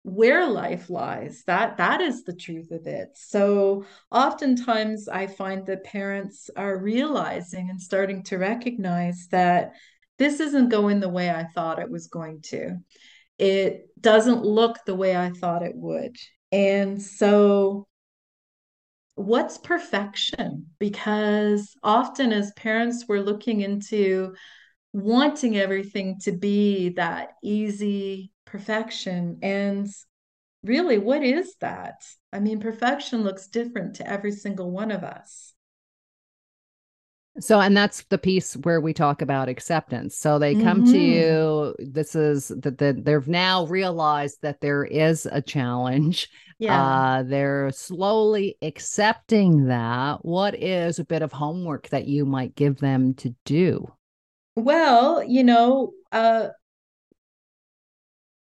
where 0.07 0.47
life 0.47 0.89
lies 0.89 1.43
that 1.47 1.75
that 1.75 1.99
is 1.99 2.23
the 2.23 2.33
truth 2.33 2.71
of 2.71 2.87
it. 2.87 3.09
So 3.15 3.83
oftentimes 4.09 5.09
i 5.09 5.27
find 5.27 5.65
that 5.65 5.83
parents 5.83 6.49
are 6.55 6.77
realizing 6.77 7.69
and 7.69 7.81
starting 7.81 8.23
to 8.23 8.37
recognize 8.37 9.27
that 9.31 9.73
this 10.17 10.39
isn't 10.39 10.69
going 10.69 11.01
the 11.01 11.09
way 11.09 11.29
i 11.29 11.43
thought 11.43 11.79
it 11.79 11.91
was 11.91 12.07
going 12.07 12.41
to. 12.43 12.77
It 13.37 13.89
doesn't 13.99 14.45
look 14.45 14.77
the 14.85 14.95
way 14.95 15.15
i 15.15 15.29
thought 15.29 15.61
it 15.61 15.75
would. 15.75 16.15
And 16.53 17.01
so 17.01 17.85
what's 19.15 19.57
perfection? 19.57 20.67
Because 20.79 21.75
often 21.83 22.31
as 22.31 22.53
parents 22.55 23.05
we're 23.09 23.19
looking 23.19 23.59
into 23.59 24.35
wanting 24.97 25.55
everything 25.57 26.19
to 26.19 26.31
be 26.31 26.89
that 26.89 27.33
easy 27.43 28.31
perfection. 28.45 29.37
And 29.43 29.87
really, 30.63 30.97
what 30.97 31.23
is 31.23 31.55
that? 31.61 32.03
I 32.33 32.39
mean, 32.39 32.59
perfection 32.59 33.23
looks 33.23 33.47
different 33.47 33.97
to 33.97 34.09
every 34.09 34.31
single 34.31 34.71
one 34.71 34.91
of 34.91 35.03
us. 35.03 35.53
So, 37.39 37.61
and 37.61 37.77
that's 37.77 38.03
the 38.09 38.17
piece 38.17 38.55
where 38.55 38.81
we 38.81 38.93
talk 38.93 39.21
about 39.21 39.47
acceptance. 39.47 40.17
So 40.17 40.39
they 40.39 40.55
come 40.55 40.83
mm-hmm. 40.85 40.91
to 40.93 40.99
you. 40.99 41.75
This 41.77 42.15
is 42.15 42.47
that 42.47 42.79
the, 42.79 42.99
they've 42.99 43.27
now 43.27 43.67
realized 43.67 44.41
that 44.41 44.61
there 44.61 44.83
is 44.83 45.27
a 45.31 45.43
challenge. 45.43 46.27
Yeah. 46.57 46.81
Uh, 46.81 47.21
they're 47.21 47.69
slowly 47.69 48.57
accepting 48.63 49.67
that. 49.67 50.25
What 50.25 50.55
is 50.55 50.97
a 50.97 51.05
bit 51.05 51.21
of 51.21 51.31
homework 51.31 51.89
that 51.89 52.07
you 52.07 52.25
might 52.25 52.55
give 52.55 52.79
them 52.79 53.13
to 53.15 53.35
do? 53.45 53.91
Well, 54.57 55.23
you 55.23 55.43
know, 55.43 55.93
uh, 56.11 56.47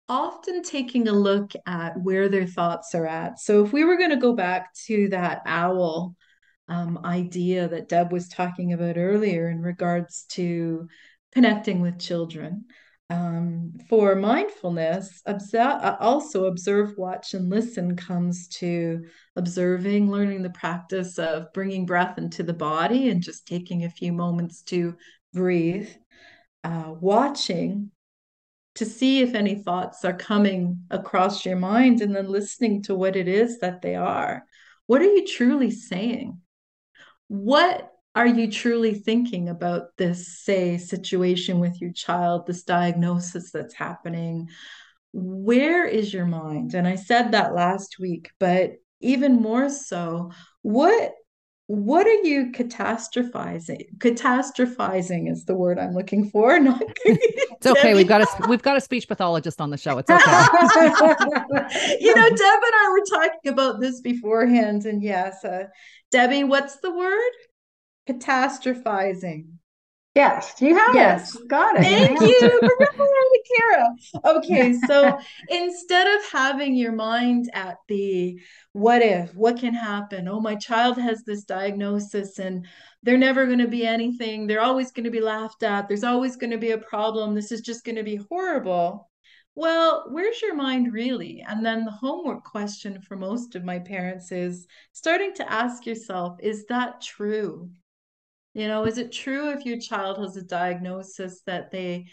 often 0.09 0.62
taking 0.62 1.09
a 1.09 1.12
look 1.12 1.50
at 1.67 2.00
where 2.00 2.28
their 2.28 2.47
thoughts 2.47 2.95
are 2.95 3.05
at. 3.07 3.40
So, 3.40 3.64
if 3.64 3.73
we 3.73 3.83
were 3.83 3.97
going 3.97 4.11
to 4.11 4.17
go 4.17 4.33
back 4.33 4.73
to 4.87 5.09
that 5.09 5.43
owl 5.45 6.14
um, 6.69 7.00
idea 7.05 7.67
that 7.67 7.88
Deb 7.88 8.12
was 8.12 8.28
talking 8.28 8.73
about 8.73 8.97
earlier 8.97 9.49
in 9.49 9.61
regards 9.61 10.25
to 10.31 10.87
connecting 11.33 11.81
with 11.81 11.99
children, 11.99 12.67
um, 13.11 13.73
for 13.88 14.14
mindfulness, 14.14 15.23
uh, 15.26 15.97
also 15.99 16.45
observe, 16.45 16.95
watch, 16.97 17.35
and 17.35 17.49
listen 17.50 17.97
comes 17.97 18.47
to 18.49 19.05
observing, 19.35 20.11
learning 20.11 20.43
the 20.43 20.50
practice 20.50 21.19
of 21.19 21.52
bringing 21.55 21.87
breath 21.87 22.19
into 22.19 22.45
the 22.45 22.52
body 22.52 23.09
and 23.09 23.23
just 23.23 23.49
taking 23.49 23.85
a 23.85 23.90
few 23.90 24.12
moments 24.12 24.62
to 24.62 24.95
breathe. 25.33 25.89
Uh, 26.65 26.95
watching 27.01 27.91
to 28.75 28.85
see 28.85 29.23
if 29.23 29.35
any 29.35 29.57
thoughts 29.57 30.05
are 30.05 30.13
coming 30.13 30.81
across 30.91 31.45
your 31.45 31.57
mind 31.57 32.01
and 32.01 32.15
then 32.15 32.29
listening 32.29 32.83
to 32.83 32.95
what 32.95 33.17
it 33.17 33.27
is 33.27 33.59
that 33.59 33.83
they 33.83 33.95
are. 33.95 34.45
What 34.87 35.03
are 35.03 35.13
you 35.13 35.27
truly 35.27 35.71
saying? 35.71 36.41
What 37.27 37.91
are 38.15 38.27
you 38.27 38.51
truly 38.51 38.95
thinking 38.95 39.49
about 39.49 39.97
this, 39.97 40.39
say, 40.39 40.79
situation 40.79 41.61
with 41.61 41.81
your 41.81 41.93
child, 41.93 42.47
this 42.47 42.63
diagnosis 42.63 43.51
that's 43.51 43.75
happening? 43.75 44.49
Where 45.13 45.85
is 45.85 46.13
your 46.13 46.27
mind? 46.27 46.75
And 46.75 46.87
I 46.87 46.97
said 46.97 47.33
that 47.33 47.55
last 47.55 47.97
week, 47.99 48.31
but 48.39 48.75
even 49.01 49.41
more 49.41 49.69
so, 49.71 50.33
what 50.63 51.13
what 51.69 52.07
are 52.07 52.23
you 52.25 52.51
catastrophizing? 52.51 53.99
Catastrophizing 53.99 55.31
is 55.31 55.45
the 55.45 55.55
word 55.55 55.79
i'm 55.79 55.95
looking 55.95 56.31
for 56.31 56.59
not 56.61 56.83
it's 57.05 57.67
okay. 57.67 57.95
We've 57.95 58.09
got 58.09 58.23
a 58.23 58.49
we've 58.49 58.63
got 58.63 58.77
a 58.77 58.81
speech 58.81 59.07
pathologist 59.07 59.61
on 59.61 59.69
the 59.71 59.77
show. 59.77 59.99
It's 59.99 60.11
okay. 60.11 60.25
You 62.01 62.15
know 62.15 62.29
deb 62.29 62.41
and 62.41 62.75
i 62.75 62.89
were 62.91 63.05
talking 63.19 63.53
about 63.53 63.81
this 63.81 64.01
beforehand 64.01 64.87
and 64.87 65.03
yes 65.03 65.45
uh, 65.45 65.65
debbie 66.11 66.45
what's 66.45 66.77
the 66.77 66.91
word? 66.91 67.33
Catastrophizing 68.09 69.49
Yes, 70.19 70.55
you 70.61 70.77
have 70.77 70.97
yes. 70.97 71.37
it. 71.37 71.47
Got 71.47 71.77
it. 71.79 71.85
Thank 71.85 72.21
you, 72.21 72.61
Cara. 73.57 74.37
Okay, 74.37 74.73
so 74.89 75.17
instead 75.49 76.09
of 76.09 76.29
having 76.33 76.75
your 76.75 76.91
mind 76.91 77.49
at 77.55 77.77
the 77.87 78.41
what 78.73 79.01
if, 79.01 79.33
what 79.37 79.61
can 79.61 79.75
happen? 79.75 80.27
Oh, 80.27 80.41
my 80.41 80.57
child 80.57 80.99
has 80.99 81.23
this 81.23 81.45
diagnosis 81.45 82.41
and 82.41 82.67
they're 83.05 83.17
never 83.17 83.47
going 83.47 83.61
to 83.61 83.69
be 83.69 83.87
anything. 83.87 84.49
They're 84.49 84.61
always 84.61 84.91
going 84.91 85.05
to 85.05 85.11
be 85.11 85.21
laughed 85.21 85.63
at. 85.63 85.87
There's 85.87 86.03
always 86.03 86.35
going 86.35 86.51
to 86.51 86.59
be 86.59 86.73
a 86.73 86.79
problem. 86.79 87.37
This 87.37 87.53
is 87.53 87.61
just 87.61 87.85
going 87.85 87.95
to 87.95 88.03
be 88.03 88.17
horrible. 88.17 89.09
Well, 89.55 90.07
where's 90.11 90.43
your 90.43 90.57
mind 90.57 90.93
really? 90.93 91.45
And 91.47 91.65
then 91.65 91.85
the 91.85 91.93
homework 91.93 92.43
question 92.43 93.01
for 93.03 93.15
most 93.15 93.55
of 93.55 93.65
my 93.65 93.79
parents 93.79 94.33
is 94.33 94.67
starting 94.93 95.33
to 95.35 95.49
ask 95.49 95.87
yourself, 95.87 96.39
is 96.41 96.67
that 96.67 97.01
true? 97.01 97.71
You 98.59 98.67
know, 98.67 98.87
is 98.87 98.99
it 98.99 99.12
true 99.12 99.50
if 99.50 99.65
your 99.65 99.79
child 99.79 100.19
has 100.19 100.37
a 100.37 100.43
diagnosis 100.43 101.43
that 101.47 101.71
they 101.71 102.07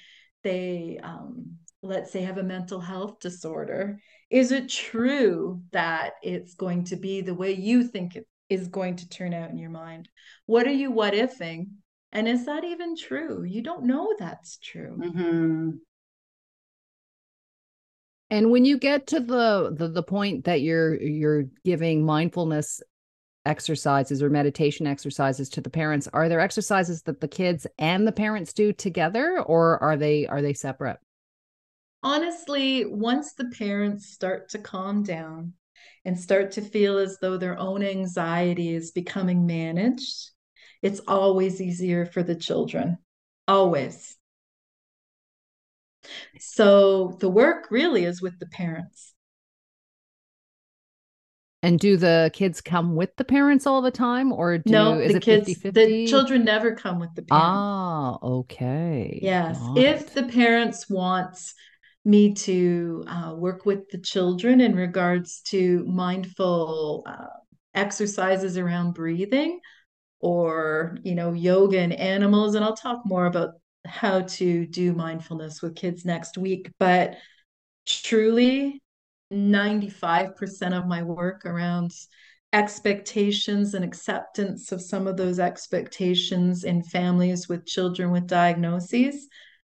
they 0.44 1.00
um, 1.02 1.56
let's 1.82 2.12
say 2.12 2.22
have 2.22 2.38
a 2.38 2.44
mental 2.44 2.80
health 2.80 3.20
disorder? 3.20 4.00
Is 4.30 4.52
it 4.52 4.70
true 4.70 5.64
that 5.72 6.14
it's 6.22 6.54
going 6.54 6.84
to 6.84 6.98
be 6.98 7.22
the 7.22 7.34
way 7.34 7.54
you 7.54 7.84
think 7.84 8.16
it 8.16 8.28
is 8.48 8.68
going 8.68 8.98
to 8.98 9.10
turn 9.10 9.34
out 9.34 9.50
in 9.50 9.58
your 9.58 9.72
mind? 9.72 10.08
What 10.46 10.68
are 10.68 10.72
you 10.72 10.92
what 10.92 11.16
ifing? 11.16 11.70
And 12.12 12.28
is 12.28 12.46
that 12.46 12.64
even 12.64 12.96
true? 12.96 13.44
You 13.44 13.64
don't 13.64 13.86
know 13.86 14.14
that's 14.20 14.60
true. 14.60 15.00
Mm-hmm. 15.00 15.70
And 18.30 18.52
when 18.52 18.66
you 18.66 18.78
get 18.78 19.08
to 19.08 19.20
the, 19.20 19.74
the 19.76 19.88
the 19.88 20.04
point 20.04 20.46
that 20.46 20.62
you're 20.62 21.02
you're 21.02 21.46
giving 21.64 22.06
mindfulness 22.06 22.84
exercises 23.46 24.22
or 24.22 24.30
meditation 24.30 24.88
exercises 24.88 25.50
to 25.50 25.62
the 25.62 25.70
parents. 25.70 26.08
Are 26.14 26.30
there 26.30 26.40
exercises 26.40 27.02
that 27.04 27.22
the 27.22 27.28
kids 27.28 27.68
and 27.78 28.08
the 28.08 28.12
parents 28.12 28.54
do 28.54 28.74
together 28.74 29.42
or 29.42 29.82
are 29.82 29.98
they 29.98 30.28
are 30.28 30.42
they 30.42 30.54
separate? 30.54 30.98
Honestly 32.04 32.86
once 32.86 33.34
the 33.34 33.52
parents 33.58 34.08
start 34.08 34.50
to 34.50 34.60
calm 34.60 35.04
down 35.04 35.54
and 36.04 36.20
start 36.20 36.52
to 36.52 36.62
feel 36.62 36.98
as 36.98 37.18
though 37.20 37.38
their 37.38 37.58
own 37.58 37.84
anxiety 37.84 38.74
is 38.74 38.92
becoming 38.92 39.46
managed 39.46 40.32
it's 40.86 41.02
always 41.08 41.60
easier 41.60 42.06
for 42.06 42.22
the 42.22 42.36
children. 42.36 43.00
Always. 43.48 44.16
So 46.40 47.18
the 47.20 47.28
work 47.28 47.72
really 47.72 48.06
is 48.06 48.22
with 48.22 48.38
the 48.38 48.46
parents 48.46 49.15
and 51.66 51.80
do 51.80 51.98
the 51.98 52.30
kids 52.34 52.62
come 52.62 52.96
with 52.96 53.16
the 53.16 53.24
parents 53.24 53.66
all 53.66 53.82
the 53.82 53.92
time 53.92 54.32
or 54.32 54.58
do 54.60 54.72
no, 54.72 55.00
is 55.00 55.14
the 55.14 55.20
it 55.20 55.24
kids 55.24 55.54
50, 55.56 55.72
the 55.72 56.08
children 56.08 56.46
never 56.46 56.76
come 56.76 57.00
with 57.00 57.14
the 57.16 57.24
parents. 57.24 57.50
Ah, 57.52 58.18
okay. 58.22 59.20
Yes. 59.22 59.58
Got 59.60 59.78
if 59.80 60.02
it. 60.02 60.14
the 60.14 60.24
parents 60.32 60.90
wants 60.90 61.56
me 62.06 62.34
to 62.36 63.04
uh, 63.08 63.34
work 63.36 63.66
with 63.66 63.90
the 63.90 63.98
children 63.98 64.62
in 64.62 64.76
regards 64.76 65.42
to 65.42 65.84
mindful 65.86 67.04
uh, 67.08 67.26
exercises 67.74 68.58
around 68.58 68.94
breathing 68.94 69.60
or 70.20 70.98
you 71.04 71.14
know 71.14 71.34
yoga 71.34 71.80
and 71.80 71.94
animals 71.94 72.56
and 72.56 72.64
I'll 72.64 72.76
talk 72.76 73.02
more 73.06 73.26
about 73.26 73.56
how 73.86 74.22
to 74.22 74.66
do 74.66 74.94
mindfulness 74.94 75.62
with 75.62 75.76
kids 75.76 76.06
next 76.06 76.38
week 76.38 76.72
but 76.80 77.16
truly 77.86 78.82
95% 79.32 80.78
of 80.78 80.88
my 80.88 81.04
work 81.04 81.46
around 81.46 81.92
expectations 82.54 83.74
and 83.74 83.84
acceptance 83.84 84.72
of 84.72 84.82
some 84.82 85.08
of 85.08 85.18
those 85.18 85.40
expectations 85.40 86.64
in 86.64 86.84
families 86.84 87.50
with 87.50 87.66
children 87.66 88.12
with 88.12 88.28
diagnoses 88.28 89.28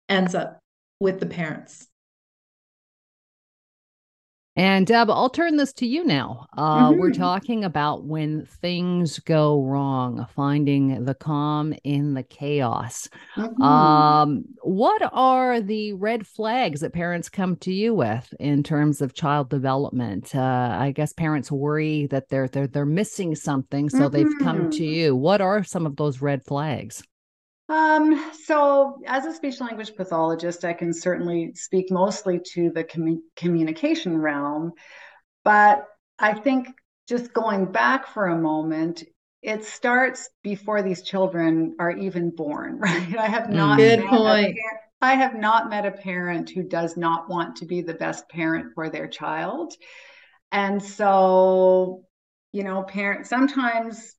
ends 0.08 0.34
up 0.34 0.58
with 0.98 1.20
the 1.20 1.26
parents. 1.26 1.86
And 4.54 4.86
Deb, 4.86 5.08
I'll 5.08 5.30
turn 5.30 5.56
this 5.56 5.72
to 5.74 5.86
you 5.86 6.04
now. 6.04 6.46
Uh, 6.56 6.90
mm-hmm. 6.90 7.00
We're 7.00 7.12
talking 7.12 7.64
about 7.64 8.04
when 8.04 8.44
things 8.44 9.18
go 9.20 9.62
wrong, 9.62 10.26
finding 10.36 11.06
the 11.06 11.14
calm 11.14 11.72
in 11.84 12.12
the 12.12 12.22
chaos. 12.22 13.08
Mm-hmm. 13.36 13.62
Um, 13.62 14.44
what 14.62 15.00
are 15.10 15.62
the 15.62 15.94
red 15.94 16.26
flags 16.26 16.80
that 16.80 16.92
parents 16.92 17.30
come 17.30 17.56
to 17.56 17.72
you 17.72 17.94
with 17.94 18.32
in 18.38 18.62
terms 18.62 19.00
of 19.00 19.14
child 19.14 19.48
development? 19.48 20.34
Uh, 20.34 20.76
I 20.78 20.92
guess 20.92 21.14
parents 21.14 21.50
worry 21.50 22.06
that 22.08 22.28
they're 22.28 22.48
they're 22.48 22.66
they're 22.66 22.84
missing 22.84 23.34
something, 23.34 23.88
so 23.88 24.00
mm-hmm. 24.00 24.14
they've 24.14 24.38
come 24.40 24.70
to 24.70 24.82
mm-hmm. 24.82 24.94
you. 24.94 25.16
What 25.16 25.40
are 25.40 25.64
some 25.64 25.86
of 25.86 25.96
those 25.96 26.20
red 26.20 26.44
flags? 26.44 27.02
Um, 27.68 28.32
so, 28.44 29.00
as 29.06 29.24
a 29.24 29.32
speech 29.32 29.60
language 29.60 29.94
pathologist, 29.96 30.64
I 30.64 30.72
can 30.72 30.92
certainly 30.92 31.52
speak 31.54 31.90
mostly 31.90 32.40
to 32.54 32.70
the 32.70 32.84
com- 32.84 33.22
communication 33.36 34.18
realm. 34.18 34.72
But 35.44 35.84
I 36.18 36.34
think 36.34 36.68
just 37.08 37.32
going 37.32 37.66
back 37.66 38.06
for 38.08 38.26
a 38.26 38.38
moment, 38.38 39.04
it 39.42 39.64
starts 39.64 40.28
before 40.42 40.82
these 40.82 41.02
children 41.02 41.76
are 41.78 41.90
even 41.90 42.30
born, 42.30 42.78
right? 42.78 43.16
I 43.16 43.26
have 43.26 43.50
not. 43.50 43.78
Good 43.78 44.04
point. 44.04 44.56
I 45.00 45.14
have 45.14 45.34
not 45.34 45.68
met 45.68 45.84
a 45.84 45.90
parent 45.90 46.50
who 46.50 46.62
does 46.62 46.96
not 46.96 47.28
want 47.28 47.56
to 47.56 47.66
be 47.66 47.82
the 47.82 47.94
best 47.94 48.28
parent 48.28 48.72
for 48.74 48.88
their 48.88 49.08
child. 49.08 49.74
And 50.52 50.80
so, 50.80 52.04
you 52.52 52.62
know, 52.62 52.84
parents 52.84 53.28
sometimes 53.28 54.14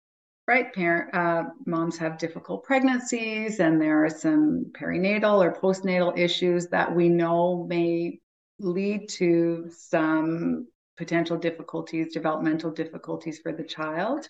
right? 0.48 0.74
Parent 0.74 1.14
uh, 1.14 1.44
moms 1.66 1.98
have 1.98 2.18
difficult 2.18 2.64
pregnancies 2.64 3.60
and 3.60 3.82
there 3.82 4.04
are 4.04 4.10
some 4.10 4.72
perinatal 4.78 5.44
or 5.44 5.54
postnatal 5.54 6.18
issues 6.18 6.68
that 6.68 6.94
we 6.94 7.08
know 7.08 7.66
may 7.70 8.20
lead 8.60 9.08
to 9.10 9.70
some 9.72 10.68
potential 10.98 11.38
difficulties 11.38 12.14
developmental 12.14 12.72
difficulties 12.72 13.40
for 13.40 13.52
the 13.52 13.64
child. 13.64 14.28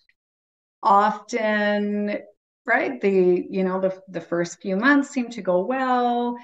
Often 0.81 2.19
right 2.65 3.01
the 3.01 3.45
you 3.49 3.63
know 3.63 3.81
the, 3.81 4.01
the 4.07 4.21
first 4.21 4.61
few 4.61 4.77
months 4.77 5.09
seem 5.09 5.29
to 5.29 5.41
go 5.41 5.65
well. 5.65 6.37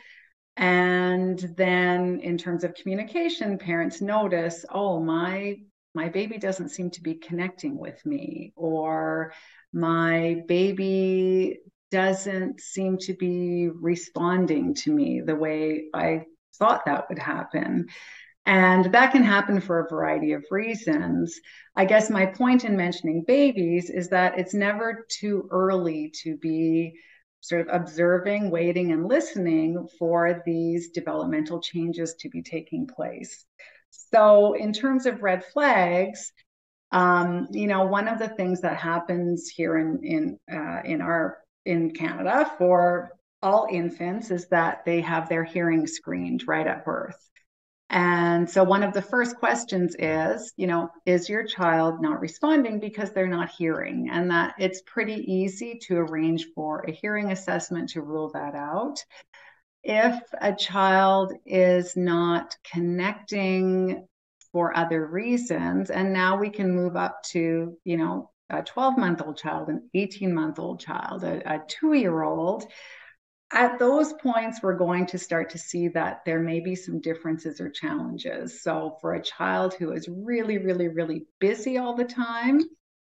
And 0.57 1.39
then 1.55 2.19
in 2.19 2.37
terms 2.37 2.63
of 2.63 2.73
communication 2.73 3.57
parents 3.57 4.01
notice 4.01 4.65
oh 4.69 4.99
my 4.99 5.57
my 5.93 6.09
baby 6.09 6.37
doesn't 6.37 6.69
seem 6.69 6.89
to 6.91 7.01
be 7.01 7.15
connecting 7.15 7.77
with 7.77 8.05
me 8.05 8.53
or 8.55 9.33
my 9.73 10.43
baby 10.47 11.59
doesn't 11.91 12.61
seem 12.61 12.97
to 12.99 13.13
be 13.13 13.69
responding 13.69 14.75
to 14.75 14.91
me 14.91 15.21
the 15.21 15.35
way 15.35 15.85
I 15.93 16.25
thought 16.55 16.85
that 16.85 17.09
would 17.09 17.19
happen. 17.19 17.87
And 18.45 18.91
that 18.93 19.11
can 19.11 19.23
happen 19.23 19.61
for 19.61 19.79
a 19.79 19.89
variety 19.89 20.33
of 20.33 20.43
reasons. 20.49 21.39
I 21.75 21.85
guess 21.85 22.09
my 22.09 22.25
point 22.25 22.65
in 22.65 22.77
mentioning 22.77 23.23
babies 23.27 23.89
is 23.89 24.09
that 24.09 24.39
it's 24.39 24.53
never 24.53 25.05
too 25.09 25.47
early 25.51 26.11
to 26.23 26.37
be 26.37 26.93
sort 27.41 27.61
of 27.61 27.67
observing, 27.71 28.51
waiting, 28.51 28.91
and 28.91 29.07
listening 29.07 29.87
for 29.97 30.41
these 30.45 30.89
developmental 30.89 31.61
changes 31.61 32.15
to 32.19 32.29
be 32.29 32.41
taking 32.41 32.87
place. 32.87 33.45
So, 33.91 34.53
in 34.53 34.73
terms 34.73 35.05
of 35.05 35.23
red 35.23 35.43
flags, 35.45 36.31
um, 36.91 37.47
you 37.51 37.67
know, 37.67 37.85
one 37.85 38.07
of 38.07 38.19
the 38.19 38.29
things 38.29 38.61
that 38.61 38.77
happens 38.77 39.49
here 39.49 39.77
in 39.77 39.99
in 40.03 40.39
uh, 40.51 40.81
in 40.83 41.01
our 41.01 41.37
in 41.65 41.91
Canada 41.91 42.51
for 42.57 43.11
all 43.41 43.67
infants 43.71 44.31
is 44.31 44.47
that 44.49 44.83
they 44.85 45.01
have 45.01 45.29
their 45.29 45.43
hearing 45.43 45.87
screened 45.87 46.43
right 46.47 46.67
at 46.67 46.83
birth. 46.83 47.29
And 47.91 48.47
so 48.47 48.63
one 48.63 48.83
of 48.83 48.93
the 48.93 49.01
first 49.01 49.37
questions 49.37 49.95
is, 49.97 50.53
you 50.57 50.67
know, 50.67 50.89
is 51.07 51.27
your 51.27 51.43
child 51.43 52.01
not 52.01 52.19
responding 52.19 52.79
because 52.79 53.11
they're 53.11 53.27
not 53.27 53.49
hearing? 53.49 54.09
And 54.11 54.29
that 54.29 54.53
it's 54.59 54.83
pretty 54.85 55.15
easy 55.31 55.79
to 55.87 55.97
arrange 55.97 56.47
for 56.53 56.81
a 56.81 56.91
hearing 56.91 57.31
assessment 57.31 57.89
to 57.91 58.01
rule 58.01 58.29
that 58.33 58.53
out. 58.53 59.03
If 59.83 60.21
a 60.41 60.53
child 60.53 61.33
is 61.45 61.95
not 61.95 62.55
connecting 62.71 64.07
for 64.51 64.75
other 64.75 65.05
reasons. 65.05 65.89
And 65.89 66.13
now 66.13 66.37
we 66.37 66.49
can 66.49 66.75
move 66.75 66.95
up 66.95 67.21
to, 67.31 67.77
you 67.83 67.97
know, 67.97 68.31
a 68.49 68.63
12 68.63 68.97
month 68.97 69.21
old 69.21 69.37
child, 69.37 69.69
an 69.69 69.89
18 69.93 70.33
month 70.33 70.59
old 70.59 70.79
child, 70.79 71.23
a, 71.23 71.55
a 71.55 71.61
two 71.67 71.93
year 71.93 72.23
old. 72.23 72.65
At 73.51 73.79
those 73.79 74.13
points, 74.13 74.59
we're 74.61 74.77
going 74.77 75.07
to 75.07 75.17
start 75.17 75.49
to 75.51 75.57
see 75.57 75.87
that 75.89 76.21
there 76.23 76.39
may 76.39 76.59
be 76.59 76.75
some 76.75 77.01
differences 77.01 77.59
or 77.59 77.69
challenges. 77.69 78.61
So, 78.61 78.97
for 79.01 79.15
a 79.15 79.23
child 79.23 79.73
who 79.73 79.91
is 79.91 80.07
really, 80.07 80.59
really, 80.59 80.87
really 80.87 81.25
busy 81.39 81.79
all 81.79 81.95
the 81.95 82.05
time, 82.05 82.61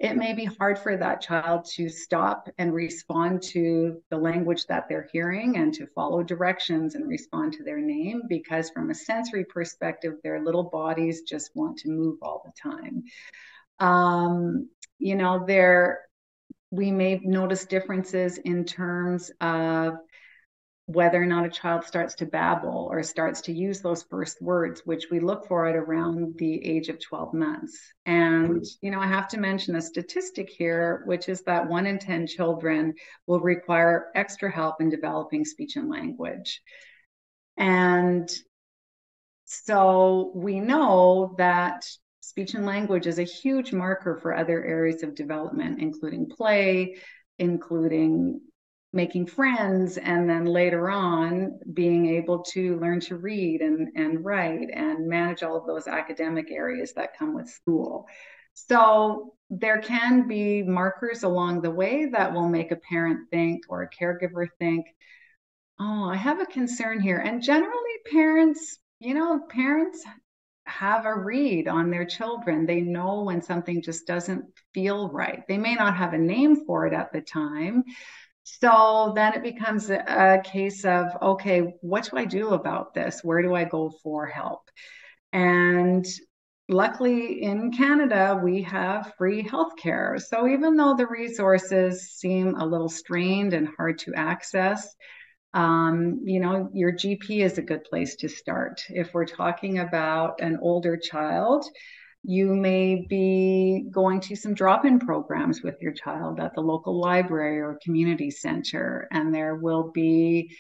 it 0.02 0.18
may 0.18 0.34
be 0.34 0.46
hard 0.46 0.80
for 0.80 0.98
that 0.98 1.22
child 1.22 1.64
to 1.64 1.88
stop 1.88 2.50
and 2.58 2.74
respond 2.74 3.40
to 3.40 4.02
the 4.10 4.18
language 4.18 4.66
that 4.66 4.90
they're 4.90 5.08
hearing 5.14 5.58
and 5.58 5.76
to 5.76 5.86
follow 5.86 6.24
directions 6.24 6.96
and 6.96 7.08
respond 7.08 7.54
to 7.54 7.64
their 7.64 7.80
name 7.80 8.24
because 8.28 8.72
from 8.72 8.90
a 8.90 8.96
sensory 8.96 9.46
perspective 9.46 10.16
their 10.24 10.44
little 10.44 10.64
bodies 10.64 11.22
just 11.22 11.52
want 11.56 11.78
to 11.78 11.90
move 11.90 12.18
all 12.24 12.42
the 12.44 12.70
time. 12.70 13.04
Um, 13.80 14.70
you 14.98 15.16
know 15.16 15.46
there 15.46 16.02
we 16.72 16.90
may 16.90 17.20
notice 17.24 17.66
differences 17.66 18.40
in 18.40 18.66
terms 18.66 19.30
of 19.40 19.98
whether 20.88 21.22
or 21.22 21.26
not 21.26 21.46
a 21.46 21.50
child 21.50 21.86
starts 21.86 22.16
to 22.16 22.26
babble 22.26 22.90
or 22.92 23.02
starts 23.04 23.42
to 23.42 23.54
use 23.54 23.82
those 23.82 24.04
first 24.04 24.42
words, 24.42 24.82
which 24.86 25.06
we 25.10 25.20
look 25.20 25.48
for 25.48 25.66
at 25.66 25.76
around 25.76 26.38
the 26.38 26.66
age 26.66 26.90
of 26.90 27.00
12 27.00 27.34
months. 27.34 27.80
And, 28.06 28.50
mm-hmm. 28.50 28.86
you 28.86 28.92
know, 28.92 29.00
I 29.00 29.08
have 29.08 29.28
to 29.30 29.40
mention 29.40 29.76
a 29.76 29.82
statistic 29.82 30.50
here, 30.50 31.04
which 31.06 31.30
is 31.30 31.44
that 31.44 31.68
one 31.68 31.86
in 31.86 32.00
10 32.00 32.28
children 32.28 32.94
will 33.28 33.40
require 33.40 34.08
extra 34.16 34.52
help 34.52 34.82
in 34.82 34.90
developing 34.90 35.46
speech 35.46 35.76
and 35.76 35.90
language. 35.90 36.62
And 37.58 38.30
so 39.46 40.32
we 40.34 40.60
know 40.60 41.36
that 41.38 41.86
speech 42.22 42.54
and 42.54 42.66
language 42.66 43.08
is 43.08 43.20
a 43.20 43.24
huge 43.24 43.72
marker 43.72 44.18
for 44.18 44.36
other 44.36 44.64
areas 44.64 45.04
of 45.04 45.16
development, 45.16 45.80
including 45.82 46.28
play, 46.30 46.98
including 47.40 48.42
making 48.94 49.26
friends 49.26 49.98
and 49.98 50.30
then 50.30 50.46
later 50.46 50.90
on 50.90 51.60
being 51.74 52.08
able 52.08 52.40
to 52.40 52.78
learn 52.80 53.00
to 53.00 53.16
read 53.16 53.62
and, 53.62 53.90
and 53.96 54.24
write 54.26 54.70
and 54.74 55.08
manage 55.08 55.44
all 55.44 55.56
of 55.56 55.66
those 55.66 55.88
academic 55.88 56.52
areas 56.52 56.94
that 56.94 57.18
come 57.18 57.34
with 57.34 57.48
school. 57.50 58.06
So 58.54 59.34
there 59.50 59.82
can 59.82 60.28
be 60.28 60.62
markers 60.62 61.24
along 61.24 61.62
the 61.62 61.72
way 61.72 62.08
that 62.08 62.34
will 62.34 62.50
make 62.50 62.72
a 62.72 62.76
parent 62.76 63.30
think 63.30 63.64
or 63.70 63.84
a 63.84 63.90
caregiver 63.90 64.48
think, 64.60 64.88
oh, 65.80 66.10
I 66.10 66.16
have 66.16 66.42
a 66.42 66.46
concern 66.46 67.00
here. 67.00 67.18
And 67.18 67.42
generally, 67.42 67.98
parents, 68.12 68.78
you 69.00 69.14
know, 69.14 69.40
parents 69.50 70.04
have 70.66 71.06
a 71.06 71.16
read 71.16 71.68
on 71.68 71.90
their 71.90 72.06
children. 72.06 72.66
They 72.66 72.82
know 72.82 73.24
when 73.24 73.42
something 73.42 73.82
just 73.82 74.06
doesn't 74.06 74.46
feel 74.74 75.10
right. 75.10 75.44
They 75.48 75.58
may 75.58 75.76
not 75.76 75.98
have 75.98 76.14
a 76.14 76.18
name 76.18 76.66
for 76.66 76.86
it 76.88 76.94
at 76.94 77.12
the 77.12 77.22
time, 77.22 77.84
so 78.44 79.14
then 79.16 79.34
it 79.34 79.44
becomes 79.44 79.90
a, 79.90 80.42
case 80.44 80.86
of 80.86 81.08
okay, 81.22 81.76
what 81.82 82.10
do 82.10 82.18
I 82.18 82.26
do 82.26 82.50
about 82.50 82.94
this? 82.94 83.22
Where 83.24 83.42
do 83.42 83.54
I 83.54 83.66
go 83.66 83.92
for 84.04 84.26
help? 84.26 84.70
And 85.32 86.06
luckily 86.68 87.44
in 87.44 87.72
Canada, 87.72 88.40
we 88.44 88.64
have 88.64 89.14
free 89.18 89.44
healthcare. 89.44 90.20
So 90.20 90.48
even 90.48 90.76
though 90.76 90.96
the 90.96 91.08
resources 91.08 92.12
seem 92.12 92.56
a 92.56 92.66
little 92.66 92.90
strained 92.90 93.54
and 93.54 93.68
hard 93.78 94.00
to 94.00 94.14
access, 94.16 94.96
um, 95.54 96.22
you 96.24 96.40
know, 96.40 96.70
your 96.74 96.94
GP 96.94 97.44
is 97.44 97.58
a 97.58 97.62
good 97.62 97.84
place 97.84 98.16
to 98.18 98.30
start. 98.30 98.82
If 98.90 99.14
we're 99.14 99.26
talking 99.26 99.80
about 99.80 100.40
an 100.40 100.60
older 100.62 100.98
child, 100.98 101.66
you 102.24 102.56
may 102.56 103.06
be 103.10 103.86
going 103.92 104.20
to 104.22 104.36
some 104.36 104.54
drop 104.54 104.86
in 104.86 105.00
programs 105.00 105.64
with 105.64 105.76
your 105.82 105.92
child 105.92 106.40
at 106.40 106.54
the 106.54 106.62
local 106.62 107.00
library 107.00 107.60
or 107.60 107.80
community 107.84 108.30
center, 108.30 109.08
and 109.12 109.34
there 109.34 109.56
will 109.56 109.92
be 109.92 110.56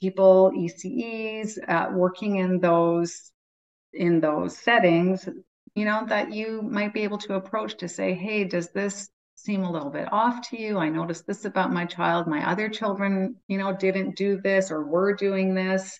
people, 0.00 0.50
ECEs, 0.56 1.58
uh, 1.68 1.90
working 1.92 2.36
in 2.36 2.58
those 2.60 3.30
in 3.92 4.20
those 4.20 4.56
settings, 4.56 5.28
you 5.74 5.84
know, 5.84 6.04
that 6.06 6.32
you 6.32 6.62
might 6.62 6.94
be 6.94 7.02
able 7.02 7.18
to 7.18 7.34
approach 7.34 7.76
to 7.78 7.88
say, 7.88 8.14
hey, 8.14 8.44
does 8.44 8.70
this 8.70 9.08
seem 9.34 9.64
a 9.64 9.70
little 9.70 9.90
bit 9.90 10.10
off 10.12 10.48
to 10.48 10.60
you? 10.60 10.78
I 10.78 10.88
noticed 10.88 11.26
this 11.26 11.44
about 11.44 11.72
my 11.72 11.84
child. 11.84 12.26
My 12.26 12.50
other 12.50 12.68
children, 12.68 13.36
you 13.48 13.58
know, 13.58 13.76
didn't 13.76 14.16
do 14.16 14.40
this 14.40 14.70
or 14.70 14.84
were 14.84 15.14
doing 15.14 15.54
this. 15.54 15.98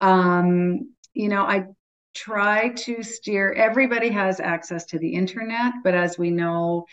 Um, 0.00 0.94
you 1.12 1.28
know, 1.28 1.42
I 1.42 1.66
try 2.14 2.70
to 2.70 3.02
steer 3.02 3.52
everybody 3.52 4.10
has 4.10 4.40
access 4.40 4.84
to 4.86 4.98
the 4.98 5.14
internet, 5.14 5.72
but 5.82 5.94
as 5.94 6.16
we 6.18 6.30
know, 6.30 6.86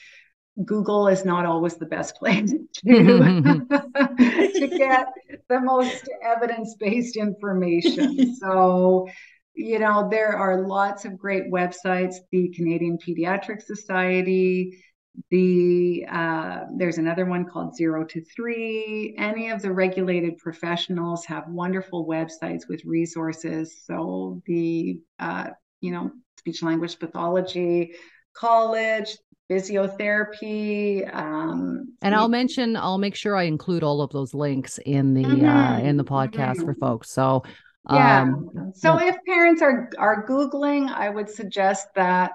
Google 0.66 1.08
is 1.08 1.24
not 1.24 1.46
always 1.46 1.76
the 1.76 1.86
best 1.86 2.16
place 2.20 2.52
to, 2.52 2.60
to 2.86 4.68
get 4.78 5.08
the 5.50 5.60
most 5.62 6.10
evidence 6.24 6.76
based 6.80 7.16
information. 7.16 8.36
So, 8.42 9.08
you 9.54 9.80
know, 9.80 10.08
there 10.10 10.36
are 10.36 10.66
lots 10.68 11.06
of 11.06 11.18
great 11.18 11.52
websites, 11.52 12.16
the 12.32 12.50
Canadian 12.50 12.98
Pediatric 12.98 13.62
Society, 13.62 14.84
the 15.30 16.06
uh, 16.10 16.62
there's 16.78 16.98
another 16.98 17.26
one 17.26 17.46
called 17.46 17.76
zero 17.76 18.06
to 18.06 18.24
three. 18.24 19.16
Any 19.18 19.50
of 19.50 19.62
the 19.62 19.72
regulated 19.72 20.38
professionals 20.38 21.26
have 21.26 21.48
wonderful 21.48 22.08
websites 22.08 22.68
with 22.70 22.84
resources. 22.86 23.84
So 23.86 24.42
the 24.46 25.00
uh, 25.20 25.50
you 25.82 25.92
know 25.92 26.12
speech 26.38 26.64
language 26.64 26.98
pathology 26.98 27.94
college 28.34 29.18
physiotherapy 29.50 31.14
um, 31.14 31.94
and 32.02 32.16
i'll 32.16 32.30
mention 32.30 32.78
i'll 32.78 32.98
make 32.98 33.16
sure 33.16 33.36
i 33.36 33.44
include 33.44 33.84
all 33.84 34.02
of 34.02 34.10
those 34.12 34.34
links 34.34 34.80
in 34.86 35.14
the 35.14 35.24
mm-hmm, 35.24 35.46
uh, 35.46 35.80
in 35.80 35.98
the 35.98 36.04
podcast 36.04 36.56
mm-hmm. 36.56 36.66
for 36.66 36.76
folks. 36.76 37.12
So 37.12 37.44
yeah. 37.92 38.22
um, 38.22 38.72
so 38.74 39.00
yeah. 39.00 39.10
if 39.10 39.18
parents 39.28 39.62
are 39.62 39.90
are 39.98 40.26
googling 40.26 40.90
i 40.90 41.10
would 41.10 41.30
suggest 41.30 41.88
that 41.96 42.32